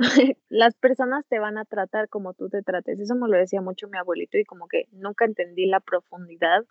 las 0.48 0.74
personas 0.74 1.24
te 1.28 1.38
van 1.38 1.58
a 1.58 1.64
tratar 1.64 2.08
como 2.08 2.34
tú 2.34 2.48
te 2.48 2.60
trates. 2.62 2.98
Eso 2.98 3.14
me 3.14 3.28
lo 3.28 3.36
decía 3.36 3.60
mucho 3.60 3.86
mi 3.86 3.96
abuelito 3.96 4.36
y 4.36 4.44
como 4.44 4.66
que 4.66 4.88
nunca 4.90 5.26
entendí 5.26 5.66
la 5.66 5.78
profundidad 5.78 6.64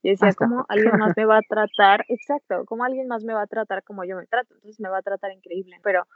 y 0.00 0.08
decía, 0.08 0.32
¿cómo 0.32 0.64
alguien 0.70 0.96
más 0.98 1.12
me 1.14 1.26
va 1.26 1.36
a 1.36 1.42
tratar? 1.50 2.06
Exacto, 2.08 2.64
¿cómo 2.64 2.84
alguien 2.84 3.08
más 3.08 3.24
me 3.24 3.34
va 3.34 3.42
a 3.42 3.46
tratar 3.46 3.84
como 3.84 4.04
yo 4.04 4.16
me 4.16 4.26
trato? 4.26 4.54
Entonces 4.54 4.80
me 4.80 4.88
va 4.88 4.98
a 4.98 5.02
tratar 5.02 5.32
increíble. 5.32 5.80
Pero, 5.82 6.06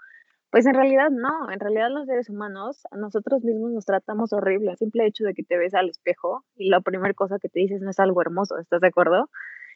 pues 0.50 0.66
en 0.66 0.74
realidad 0.74 1.10
no, 1.10 1.50
en 1.50 1.60
realidad 1.60 1.90
los 1.90 2.06
seres 2.06 2.28
humanos, 2.28 2.82
a 2.90 2.96
nosotros 2.96 3.44
mismos 3.44 3.70
nos 3.70 3.84
tratamos 3.84 4.32
horrible. 4.32 4.72
El 4.72 4.76
simple 4.76 5.06
hecho 5.06 5.24
de 5.24 5.34
que 5.34 5.44
te 5.44 5.56
ves 5.56 5.74
al 5.74 5.88
espejo 5.88 6.44
y 6.56 6.68
la 6.68 6.80
primera 6.80 7.14
cosa 7.14 7.38
que 7.38 7.48
te 7.48 7.60
dices 7.60 7.80
no 7.80 7.90
es 7.90 8.00
algo 8.00 8.20
hermoso, 8.20 8.58
¿estás 8.58 8.80
de 8.80 8.88
acuerdo? 8.88 9.30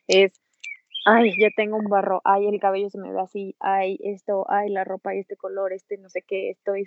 Es, 0.09 0.33
ay, 1.07 1.31
ya 1.41 1.49
tengo 1.57 1.77
un 1.77 1.89
barro, 1.89 2.21
ay, 2.25 2.49
el 2.49 2.59
cabello 2.59 2.91
se 2.91 2.99
me 2.99 3.13
ve 3.13 3.21
así, 3.21 3.55
ay, 3.61 3.99
esto, 4.03 4.47
ay, 4.49 4.69
la 4.71 4.83
ropa 4.83 5.15
este 5.15 5.37
color, 5.37 5.73
este 5.73 5.97
no 5.99 6.09
sé 6.09 6.23
qué, 6.23 6.51
esto. 6.51 6.77
Y 6.77 6.87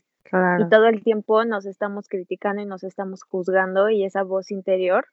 todo 0.70 0.88
el 0.88 1.02
tiempo 1.04 1.46
nos 1.46 1.66
estamos 1.66 2.10
criticando 2.10 2.62
y 2.62 2.66
nos 2.66 2.84
estamos 2.84 3.24
juzgando 3.24 3.90
y 3.90 4.04
esa 4.04 4.24
voz 4.24 4.52
interior 4.52 5.06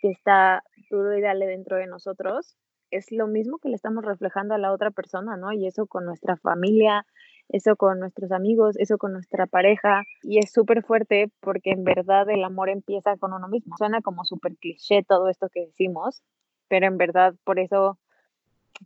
que 0.00 0.10
está 0.10 0.62
duro 0.90 1.16
y 1.16 1.22
dale 1.22 1.46
dentro 1.46 1.76
de 1.78 1.86
nosotros, 1.86 2.58
es 2.90 3.10
lo 3.10 3.26
mismo 3.26 3.58
que 3.58 3.70
le 3.70 3.76
estamos 3.76 4.04
reflejando 4.04 4.54
a 4.54 4.58
la 4.58 4.72
otra 4.72 4.90
persona, 4.90 5.36
¿no? 5.38 5.52
Y 5.52 5.66
eso 5.66 5.86
con 5.86 6.04
nuestra 6.04 6.36
familia, 6.36 7.06
eso 7.52 7.76
con 7.76 8.00
nuestros 8.00 8.32
amigos, 8.32 8.76
eso 8.78 8.98
con 8.98 9.12
nuestra 9.12 9.46
pareja. 9.46 10.02
Y 10.22 10.38
es 10.38 10.50
súper 10.50 10.82
fuerte 10.82 11.30
porque 11.40 11.70
en 11.70 11.84
verdad 11.84 12.28
el 12.30 12.42
amor 12.42 12.70
empieza 12.70 13.16
con 13.16 13.32
uno 13.32 13.48
mismo. 13.48 13.76
Suena 13.76 14.00
como 14.00 14.24
súper 14.24 14.56
cliché 14.56 15.04
todo 15.04 15.28
esto 15.28 15.48
que 15.52 15.66
decimos, 15.66 16.22
pero 16.68 16.86
en 16.86 16.96
verdad 16.96 17.34
por 17.44 17.58
eso 17.58 17.98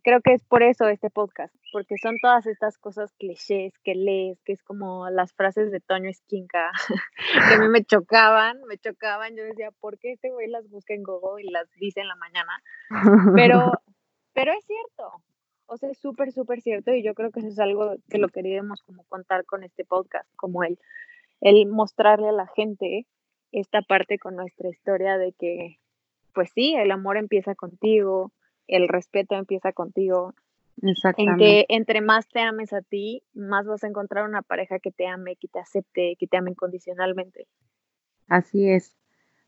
creo 0.02 0.20
que 0.20 0.32
es 0.34 0.44
por 0.44 0.62
eso 0.62 0.88
este 0.88 1.10
podcast, 1.10 1.54
porque 1.72 1.96
son 2.02 2.16
todas 2.20 2.46
estas 2.46 2.78
cosas 2.78 3.12
clichés 3.14 3.72
que 3.84 3.94
lees, 3.94 4.40
que 4.42 4.52
es 4.52 4.62
como 4.62 5.08
las 5.10 5.32
frases 5.32 5.70
de 5.70 5.80
Toño 5.80 6.10
Esquinca, 6.10 6.70
que 7.48 7.54
a 7.54 7.58
mí 7.58 7.68
me 7.68 7.84
chocaban, 7.84 8.62
me 8.64 8.78
chocaban, 8.78 9.36
yo 9.36 9.44
decía, 9.44 9.70
¿por 9.80 9.98
qué 9.98 10.12
este 10.12 10.30
güey 10.30 10.48
las 10.48 10.68
busca 10.68 10.94
en 10.94 11.02
Google 11.02 11.44
y 11.44 11.50
las 11.50 11.70
dice 11.72 12.00
en 12.00 12.08
la 12.08 12.16
mañana? 12.16 12.60
Pero, 13.34 13.72
pero 14.32 14.52
es 14.52 14.64
cierto, 14.66 15.22
o 15.66 15.76
sea, 15.76 15.90
es 15.90 15.98
súper, 15.98 16.32
súper 16.32 16.60
cierto 16.60 16.92
y 16.92 17.02
yo 17.02 17.14
creo 17.14 17.30
que 17.30 17.40
eso 17.40 17.48
es 17.48 17.58
algo 17.58 17.96
que 18.08 18.18
lo 18.18 18.28
queríamos 18.28 18.82
como 18.82 19.04
contar 19.04 19.44
con 19.44 19.64
este 19.64 19.84
podcast, 19.84 20.28
como 20.36 20.64
el, 20.64 20.78
el 21.40 21.66
mostrarle 21.66 22.28
a 22.28 22.32
la 22.32 22.46
gente 22.46 23.06
esta 23.52 23.82
parte 23.82 24.18
con 24.18 24.36
nuestra 24.36 24.68
historia 24.68 25.18
de 25.18 25.32
que, 25.32 25.78
pues 26.34 26.50
sí, 26.54 26.74
el 26.74 26.90
amor 26.90 27.16
empieza 27.16 27.54
contigo, 27.54 28.32
el 28.66 28.88
respeto 28.88 29.34
empieza 29.34 29.72
contigo. 29.72 30.34
En 31.16 31.38
que 31.38 31.64
entre 31.70 32.02
más 32.02 32.28
te 32.28 32.40
ames 32.40 32.74
a 32.74 32.82
ti, 32.82 33.22
más 33.32 33.66
vas 33.66 33.82
a 33.82 33.86
encontrar 33.86 34.28
una 34.28 34.42
pareja 34.42 34.78
que 34.78 34.90
te 34.90 35.06
ame, 35.06 35.36
que 35.36 35.48
te 35.48 35.58
acepte, 35.58 36.16
que 36.18 36.26
te 36.26 36.36
ame 36.36 36.50
incondicionalmente. 36.50 37.46
Así 38.28 38.68
es. 38.68 38.94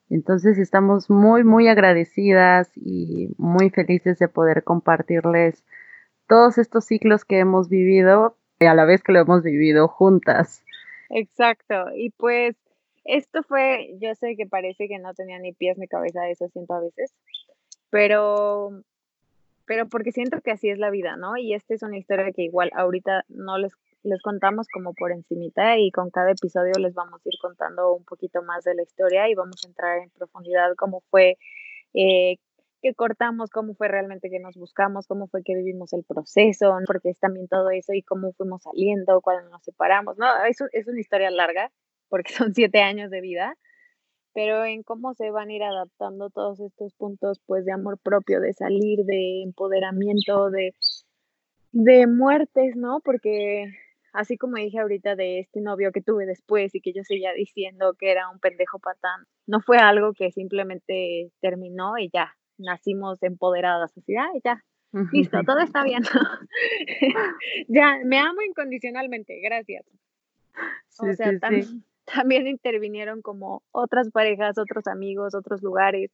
Entonces 0.09 0.57
estamos 0.57 1.11
muy, 1.11 1.45
muy 1.45 1.69
agradecidas 1.69 2.71
y 2.77 3.35
muy 3.37 3.69
felices 3.69 4.19
de 4.19 4.29
poder 4.29 4.65
compartirles 4.65 5.65
todos 6.29 6.59
estos 6.59 6.85
ciclos 6.85 7.25
que 7.25 7.39
hemos 7.39 7.69
vivido 7.69 8.37
y 8.61 8.67
a 8.67 8.75
la 8.75 8.85
vez 8.85 9.03
que 9.03 9.13
lo 9.13 9.21
hemos 9.21 9.43
vivido 9.43 9.89
juntas. 9.89 10.65
Exacto. 11.11 11.87
Y 11.97 12.11
pues 12.11 12.57
esto 13.05 13.43
fue, 13.43 13.97
yo 14.01 14.15
sé 14.15 14.37
que 14.37 14.47
parece 14.47 14.89
que 14.89 14.99
no 14.99 15.15
tenía 15.15 15.39
ni 15.39 15.53
pies 15.53 15.79
ni 15.79 15.89
cabeza, 15.89 16.29
eso 16.29 16.49
siento 16.49 16.75
a 16.75 16.81
veces, 16.81 17.15
pero 17.91 18.83
pero 19.69 19.87
porque 19.87 20.13
siento 20.13 20.41
que 20.41 20.51
así 20.51 20.71
es 20.71 20.79
la 20.79 20.91
vida, 20.91 21.17
¿no? 21.17 21.37
Y 21.37 21.53
esta 21.53 21.75
es 21.75 21.83
una 21.83 21.99
historia 21.99 22.33
que 22.33 22.43
igual 22.43 22.71
ahorita 22.75 23.25
no 23.29 23.59
les, 23.59 23.75
les 24.03 24.21
contamos 24.23 24.67
como 24.69 24.95
por 24.95 25.13
encimita 25.13 25.77
y 25.77 25.91
con 25.91 26.11
cada 26.11 26.33
episodio 26.33 26.73
les 26.79 26.95
vamos 26.95 27.21
a 27.25 27.29
ir 27.29 27.35
contando 27.41 27.93
un 27.93 28.03
poquito 28.05 28.43
más 28.43 28.65
de 28.65 28.75
la 28.75 28.83
historia 28.83 29.29
y 29.29 29.35
vamos 29.35 29.63
a 29.63 29.69
entrar 29.69 29.99
en 29.99 30.11
profundidad 30.11 30.75
cómo 30.75 31.03
fue 31.11 31.37
eh, 31.93 32.39
que 32.81 32.95
cortamos, 32.95 33.51
cómo 33.51 33.75
fue 33.75 33.89
realmente 33.89 34.31
que 34.31 34.41
nos 34.41 34.57
buscamos, 34.57 35.07
cómo 35.07 35.27
fue 35.29 35.43
que 35.43 35.55
vivimos 35.57 35.93
el 35.93 36.05
proceso, 36.05 36.77
porque 36.87 37.11
es 37.11 37.19
también 37.19 37.49
todo 37.49 37.71
eso 37.71 37.93
y 37.93 38.03
cómo 38.03 38.33
fuimos 38.33 38.63
saliendo, 38.63 39.21
cuando 39.21 39.51
nos 39.51 39.63
separamos, 39.65 40.17
¿no? 40.19 40.27
Es, 40.45 40.59
es 40.73 40.87
una 40.89 41.01
historia 41.01 41.31
larga 41.31 41.71
porque 42.09 42.33
son 42.51 42.55
siete 42.55 42.81
años 42.81 43.11
de 43.11 43.21
vida, 43.21 43.57
pero 44.35 44.65
en 44.65 44.83
cómo 44.83 45.15
se 45.15 45.31
van 45.31 45.49
a 45.49 45.53
ir 45.55 45.63
adaptando 45.63 46.31
todos 46.31 46.61
estos 46.61 46.95
puntos 46.95 47.41
pues 47.47 47.65
de 47.65 47.73
amor 47.73 47.99
propio, 47.99 48.41
de 48.41 48.53
salir, 48.53 49.05
de 49.05 49.43
empoderamiento, 49.43 50.51
de, 50.51 50.75
de 51.73 52.07
muertes, 52.07 52.77
¿no? 52.77 53.01
Porque 53.05 53.67
así 54.13 54.37
como 54.37 54.57
dije 54.57 54.79
ahorita 54.79 55.17
de 55.17 55.41
este 55.41 55.61
novio 55.61 55.93
que 55.93 56.03
tuve 56.03 56.27
después 56.27 56.75
y 56.75 56.81
que 56.81 56.93
yo 56.93 57.03
seguía 57.05 57.33
diciendo 57.33 57.95
que 57.99 58.11
era 58.13 58.31
un 58.31 58.39
pendejo 58.39 58.79
patán, 58.79 59.25
no 59.47 59.61
fue 59.61 59.79
algo 59.79 60.13
que 60.13 60.31
simplemente 60.31 61.31
terminó 61.41 61.99
y 61.99 62.11
ya, 62.13 62.38
nacimos 62.59 63.23
empoderadas, 63.23 63.91
así, 63.97 64.13
y 64.13 64.41
ya, 64.45 64.65
listo, 65.13 65.39
todo 65.45 65.61
está 65.61 65.85
bien. 65.85 66.03
ya, 67.69 67.99
me 68.05 68.19
amo 68.19 68.43
incondicionalmente, 68.43 69.41
gracias. 69.41 69.87
o 71.01 71.13
sea, 71.13 71.39
también, 71.39 71.85
también 72.05 72.47
intervinieron 72.47 73.23
como 73.23 73.63
otras 73.71 74.11
parejas, 74.11 74.59
otros 74.59 74.87
amigos, 74.87 75.35
otros 75.35 75.63
lugares, 75.63 76.11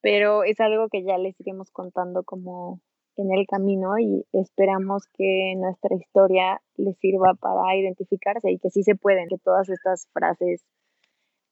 pero 0.00 0.44
es 0.44 0.60
algo 0.60 0.88
que 0.88 1.02
ya 1.02 1.18
les 1.18 1.38
iremos 1.40 1.70
contando 1.70 2.24
como 2.24 2.80
en 3.16 3.32
el 3.32 3.46
camino 3.46 3.98
y 3.98 4.26
esperamos 4.32 5.06
que 5.16 5.54
nuestra 5.56 5.94
historia 5.96 6.60
les 6.76 6.98
sirva 6.98 7.34
para 7.34 7.76
identificarse 7.76 8.50
y 8.50 8.58
que 8.58 8.70
sí 8.70 8.82
se 8.82 8.96
pueden, 8.96 9.28
que 9.28 9.38
todas 9.38 9.68
estas 9.68 10.08
frases 10.12 10.64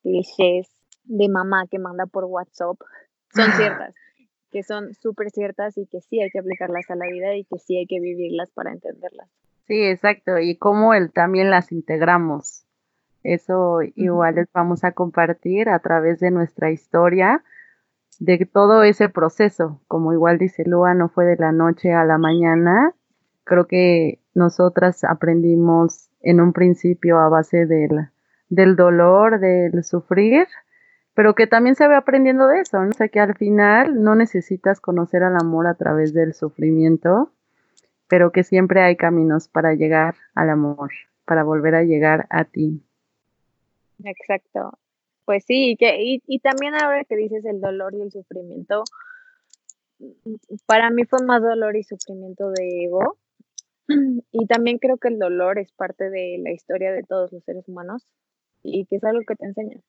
clichés 0.02 0.68
de 1.04 1.28
mamá 1.28 1.66
que 1.70 1.78
manda 1.78 2.06
por 2.06 2.24
WhatsApp 2.24 2.76
son 3.34 3.50
ciertas, 3.56 3.94
que 4.50 4.62
son 4.62 4.94
súper 4.94 5.30
ciertas 5.30 5.76
y 5.78 5.86
que 5.86 6.00
sí 6.00 6.20
hay 6.20 6.30
que 6.30 6.38
aplicarlas 6.38 6.90
a 6.90 6.96
la 6.96 7.06
vida 7.06 7.34
y 7.34 7.44
que 7.44 7.58
sí 7.58 7.76
hay 7.76 7.86
que 7.86 8.00
vivirlas 8.00 8.50
para 8.50 8.72
entenderlas. 8.72 9.28
Sí, 9.66 9.82
exacto, 9.84 10.38
y 10.38 10.56
cómo 10.56 10.94
el, 10.94 11.12
también 11.12 11.50
las 11.50 11.72
integramos 11.72 12.66
eso 13.22 13.80
igual 13.94 14.34
les 14.34 14.52
vamos 14.52 14.84
a 14.84 14.92
compartir 14.92 15.68
a 15.68 15.78
través 15.78 16.18
de 16.20 16.30
nuestra 16.30 16.70
historia, 16.70 17.42
de 18.18 18.46
todo 18.46 18.82
ese 18.82 19.08
proceso. 19.08 19.80
Como 19.88 20.12
igual 20.12 20.38
dice 20.38 20.64
Lua, 20.66 20.94
no 20.94 21.08
fue 21.08 21.24
de 21.24 21.36
la 21.36 21.52
noche 21.52 21.92
a 21.92 22.04
la 22.04 22.18
mañana. 22.18 22.94
Creo 23.44 23.66
que 23.66 24.20
nosotras 24.34 25.04
aprendimos 25.04 26.10
en 26.20 26.40
un 26.40 26.52
principio 26.52 27.18
a 27.18 27.28
base 27.28 27.66
del, 27.66 28.08
del 28.48 28.76
dolor, 28.76 29.40
del 29.40 29.84
sufrir, 29.84 30.46
pero 31.14 31.34
que 31.34 31.46
también 31.46 31.74
se 31.74 31.86
ve 31.88 31.94
aprendiendo 31.94 32.46
de 32.46 32.60
eso, 32.60 32.82
¿no? 32.82 32.90
O 32.90 32.92
sea, 32.92 33.08
que 33.08 33.20
al 33.20 33.36
final 33.36 34.02
no 34.02 34.14
necesitas 34.14 34.80
conocer 34.80 35.22
al 35.22 35.36
amor 35.36 35.66
a 35.66 35.74
través 35.74 36.14
del 36.14 36.34
sufrimiento, 36.34 37.32
pero 38.08 38.32
que 38.32 38.44
siempre 38.44 38.82
hay 38.82 38.96
caminos 38.96 39.48
para 39.48 39.74
llegar 39.74 40.14
al 40.34 40.50
amor, 40.50 40.90
para 41.24 41.44
volver 41.44 41.74
a 41.74 41.82
llegar 41.82 42.26
a 42.30 42.44
ti. 42.44 42.82
Exacto. 44.04 44.78
Pues 45.24 45.44
sí, 45.46 45.76
que, 45.78 46.02
y, 46.02 46.22
y 46.26 46.40
también 46.40 46.74
ahora 46.74 47.04
que 47.04 47.16
dices 47.16 47.44
el 47.44 47.60
dolor 47.60 47.94
y 47.94 48.02
el 48.02 48.10
sufrimiento, 48.10 48.82
para 50.66 50.90
mí 50.90 51.04
fue 51.04 51.24
más 51.24 51.42
dolor 51.42 51.76
y 51.76 51.84
sufrimiento 51.84 52.50
de 52.50 52.84
ego. 52.84 53.18
Y 54.30 54.46
también 54.46 54.78
creo 54.78 54.96
que 54.96 55.08
el 55.08 55.18
dolor 55.18 55.58
es 55.58 55.70
parte 55.72 56.08
de 56.08 56.38
la 56.42 56.52
historia 56.52 56.92
de 56.92 57.02
todos 57.02 57.32
los 57.32 57.44
seres 57.44 57.68
humanos 57.68 58.06
y 58.62 58.86
que 58.86 58.96
es 58.96 59.04
algo 59.04 59.22
que 59.26 59.36
te 59.36 59.44
enseña. 59.44 59.80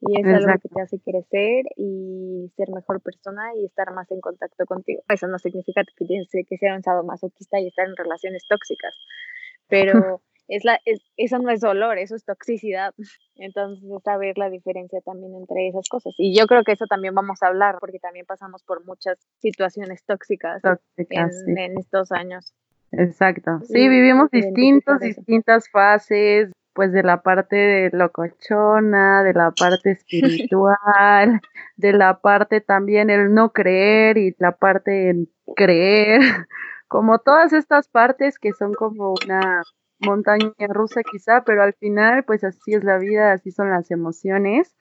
Y 0.00 0.20
es 0.20 0.26
algo 0.26 0.58
que 0.60 0.68
te 0.68 0.80
hace 0.80 0.98
crecer 1.00 1.64
y 1.76 2.50
ser 2.56 2.70
mejor 2.70 3.02
persona 3.02 3.54
y 3.56 3.66
estar 3.66 3.92
más 3.92 4.10
en 4.10 4.20
contacto 4.20 4.64
contigo. 4.64 5.02
Eso 5.08 5.26
no 5.26 5.38
significa 5.38 5.82
que 5.84 6.04
tienes 6.06 6.28
que 6.30 6.56
ser 6.56 6.72
un 6.72 7.06
masoquista 7.06 7.60
y 7.60 7.68
estar 7.68 7.86
en 7.86 7.96
relaciones 7.96 8.46
tóxicas, 8.48 8.94
pero 9.68 10.22
es 10.50 10.64
la, 10.64 10.80
eso 11.16 11.38
no 11.38 11.50
es 11.50 11.60
dolor, 11.60 11.98
eso 11.98 12.16
es 12.16 12.24
toxicidad. 12.24 12.92
Entonces, 13.36 13.84
es 13.84 14.02
saber 14.02 14.36
la 14.36 14.50
diferencia 14.50 15.00
también 15.02 15.34
entre 15.34 15.68
esas 15.68 15.88
cosas. 15.88 16.12
Y 16.18 16.36
yo 16.36 16.46
creo 16.46 16.64
que 16.64 16.72
eso 16.72 16.86
también 16.86 17.14
vamos 17.14 17.42
a 17.42 17.46
hablar, 17.46 17.76
porque 17.78 18.00
también 18.00 18.26
pasamos 18.26 18.64
por 18.64 18.84
muchas 18.84 19.18
situaciones 19.38 20.04
tóxicas, 20.04 20.60
en, 20.96 21.78
estos 21.78 22.10
años. 22.10 22.52
Exacto. 22.90 23.60
Sí, 23.62 23.88
vivimos 23.88 24.28
distintos, 24.32 24.98
distintas 24.98 25.70
fases, 25.70 26.50
pues 26.80 26.92
de 26.92 27.02
la 27.02 27.20
parte 27.20 27.56
de 27.56 27.90
locochona, 27.92 29.22
de 29.22 29.34
la 29.34 29.50
parte 29.50 29.90
espiritual, 29.90 31.42
de 31.76 31.92
la 31.92 32.22
parte 32.22 32.62
también 32.62 33.10
el 33.10 33.34
no 33.34 33.52
creer 33.52 34.16
y 34.16 34.34
la 34.38 34.52
parte 34.52 35.10
en 35.10 35.28
creer, 35.54 36.22
como 36.88 37.18
todas 37.18 37.52
estas 37.52 37.86
partes 37.86 38.38
que 38.38 38.54
son 38.54 38.72
como 38.72 39.12
una 39.26 39.62
montaña 39.98 40.54
rusa 40.70 41.02
quizá, 41.02 41.44
pero 41.44 41.62
al 41.62 41.74
final 41.74 42.24
pues 42.24 42.44
así 42.44 42.72
es 42.72 42.82
la 42.82 42.96
vida, 42.96 43.32
así 43.32 43.50
son 43.50 43.68
las 43.68 43.90
emociones 43.90 44.74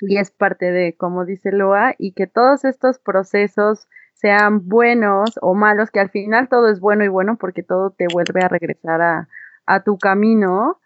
y 0.00 0.18
es 0.18 0.30
parte 0.30 0.70
de, 0.70 0.98
como 0.98 1.24
dice 1.24 1.50
Loa, 1.50 1.94
y 1.96 2.12
que 2.12 2.26
todos 2.26 2.66
estos 2.66 2.98
procesos 2.98 3.88
sean 4.12 4.68
buenos 4.68 5.38
o 5.40 5.54
malos, 5.54 5.90
que 5.90 6.00
al 6.00 6.10
final 6.10 6.50
todo 6.50 6.68
es 6.68 6.78
bueno 6.78 7.04
y 7.04 7.08
bueno 7.08 7.38
porque 7.40 7.62
todo 7.62 7.88
te 7.88 8.04
vuelve 8.12 8.42
a 8.42 8.48
regresar 8.48 9.00
a, 9.00 9.28
a 9.64 9.82
tu 9.82 9.96
camino, 9.96 10.78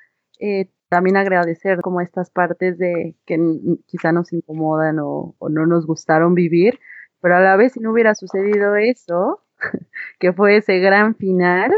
eh, 0.42 0.68
también 0.88 1.16
agradecer 1.16 1.80
como 1.82 2.00
estas 2.00 2.30
partes 2.30 2.76
de 2.76 3.14
que 3.26 3.38
quizá 3.86 4.10
nos 4.10 4.32
incomodan 4.32 4.98
o, 5.00 5.36
no 5.40 5.66
nos 5.66 5.86
gustaron 5.86 6.34
vivir, 6.34 6.80
pero 7.20 7.36
a 7.36 7.40
la 7.40 7.56
vez 7.56 7.74
si 7.74 7.80
no 7.80 7.92
hubiera 7.92 8.16
sucedido 8.16 8.74
eso, 8.74 9.40
que 10.18 10.32
fue 10.32 10.56
ese 10.56 10.80
gran 10.80 11.14
final, 11.14 11.72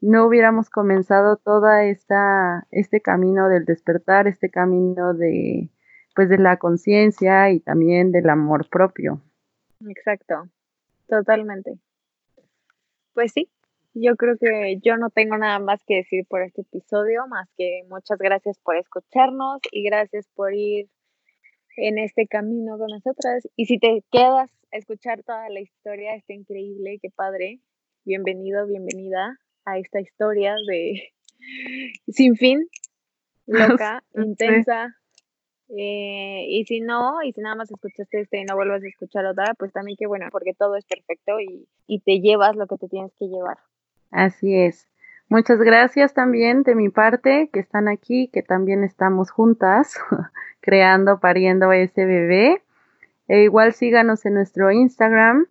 no 0.00 0.26
hubiéramos 0.26 0.70
comenzado 0.70 1.36
toda 1.36 1.84
esta 1.84 2.66
este 2.70 3.02
camino 3.02 3.50
del 3.50 3.66
despertar, 3.66 4.26
este 4.26 4.50
camino 4.50 5.12
de 5.12 5.70
pues 6.14 6.30
de 6.30 6.38
la 6.38 6.56
conciencia 6.56 7.50
y 7.50 7.60
también 7.60 8.10
del 8.10 8.30
amor 8.30 8.70
propio. 8.70 9.20
Exacto. 9.86 10.48
Totalmente. 11.08 11.78
Pues 13.12 13.32
sí, 13.32 13.50
yo 13.94 14.16
creo 14.16 14.36
que 14.38 14.78
yo 14.82 14.96
no 14.96 15.10
tengo 15.10 15.36
nada 15.36 15.58
más 15.58 15.82
que 15.84 15.96
decir 15.96 16.26
por 16.28 16.42
este 16.42 16.62
episodio, 16.62 17.26
más 17.28 17.48
que 17.56 17.82
muchas 17.88 18.18
gracias 18.18 18.58
por 18.58 18.76
escucharnos 18.76 19.60
y 19.72 19.82
gracias 19.84 20.28
por 20.34 20.54
ir 20.54 20.88
en 21.76 21.98
este 21.98 22.26
camino 22.26 22.76
con 22.78 22.88
nosotras. 22.88 23.48
Y 23.56 23.66
si 23.66 23.78
te 23.78 24.04
quedas 24.10 24.50
a 24.72 24.76
escuchar 24.76 25.22
toda 25.22 25.48
la 25.48 25.60
historia, 25.60 26.14
está 26.14 26.32
increíble, 26.34 26.98
qué 27.00 27.10
padre. 27.10 27.60
Bienvenido, 28.04 28.66
bienvenida 28.66 29.38
a 29.64 29.78
esta 29.78 30.00
historia 30.00 30.54
de 30.66 31.12
sin 32.08 32.36
fin, 32.36 32.68
loca, 33.46 34.04
intensa. 34.14 34.94
Eh, 35.76 36.46
y 36.48 36.64
si 36.64 36.80
no, 36.80 37.22
y 37.22 37.32
si 37.32 37.42
nada 37.42 37.54
más 37.54 37.70
escuchaste 37.70 38.20
este 38.20 38.40
y 38.40 38.44
no 38.44 38.54
vuelves 38.56 38.82
a 38.84 38.88
escuchar 38.88 39.26
otra, 39.26 39.54
pues 39.58 39.72
también 39.72 39.96
qué 39.98 40.06
bueno, 40.06 40.26
porque 40.32 40.54
todo 40.54 40.76
es 40.76 40.86
perfecto 40.86 41.38
y, 41.40 41.68
y 41.86 42.00
te 42.00 42.20
llevas 42.20 42.56
lo 42.56 42.66
que 42.66 42.78
te 42.78 42.88
tienes 42.88 43.12
que 43.18 43.26
llevar. 43.26 43.58
Así 44.10 44.56
es. 44.56 44.88
Muchas 45.28 45.58
gracias 45.58 46.14
también 46.14 46.62
de 46.62 46.74
mi 46.74 46.88
parte 46.88 47.50
que 47.52 47.60
están 47.60 47.86
aquí, 47.86 48.28
que 48.32 48.42
también 48.42 48.82
estamos 48.82 49.30
juntas 49.30 49.98
creando, 50.60 51.20
pariendo 51.20 51.70
ese 51.72 52.06
bebé. 52.06 52.62
E 53.28 53.42
igual 53.42 53.74
síganos 53.74 54.24
en 54.24 54.34
nuestro 54.34 54.72
Instagram, 54.72 55.46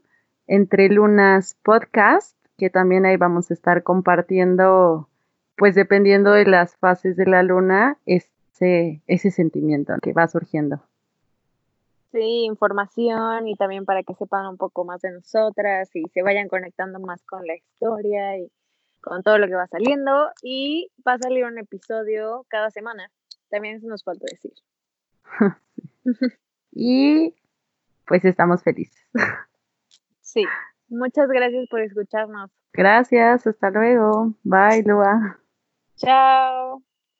Entre 0.48 0.90
Lunas 0.90 1.56
Podcast, 1.62 2.36
que 2.58 2.72
también 2.72 3.06
ahí 3.06 3.18
vamos 3.18 3.52
a 3.52 3.54
estar 3.54 3.84
compartiendo, 3.84 5.10
pues 5.56 5.76
dependiendo 5.76 6.32
de 6.32 6.46
las 6.46 6.76
fases 6.78 7.16
de 7.16 7.28
la 7.28 7.44
luna, 7.44 7.98
ese, 8.08 9.04
ese 9.06 9.30
sentimiento 9.30 9.94
que 10.02 10.14
va 10.14 10.28
surgiendo. 10.28 10.82
Sí, 12.12 12.46
información 12.46 13.48
y 13.48 13.56
también 13.56 13.86
para 13.86 14.04
que 14.04 14.14
sepan 14.14 14.48
un 14.48 14.58
poco 14.58 14.86
más 14.86 15.02
de 15.02 15.12
nosotras 15.12 15.94
y 15.94 16.04
se 16.14 16.22
vayan 16.22 16.48
conectando 16.48 17.00
más 17.00 17.24
con 17.26 17.46
la 17.46 17.56
historia 17.56 18.38
y 18.38 18.50
con 19.02 19.24
todo 19.24 19.38
lo 19.38 19.48
que 19.48 19.56
va 19.56 19.68
saliendo. 19.68 20.32
Y 20.42 20.90
va 21.06 21.14
a 21.14 21.18
salir 21.20 21.44
un 21.44 21.58
episodio 21.58 22.46
cada 22.48 22.72
semana. 22.72 23.12
También 23.50 23.76
eso 23.76 23.88
nos 23.88 24.04
falta 24.04 24.26
decir. 24.30 24.54
y 26.72 27.36
pues 28.06 28.24
estamos 28.24 28.64
felices. 28.64 29.10
sí, 30.22 30.46
muchas 30.88 31.28
gracias 31.28 31.68
por 31.70 31.82
escucharnos. 31.82 32.52
Gracias, 32.72 33.46
hasta 33.48 33.70
luego. 33.70 34.34
Bye, 34.44 34.84
Lua. 34.84 35.40
Chao. 35.98 36.84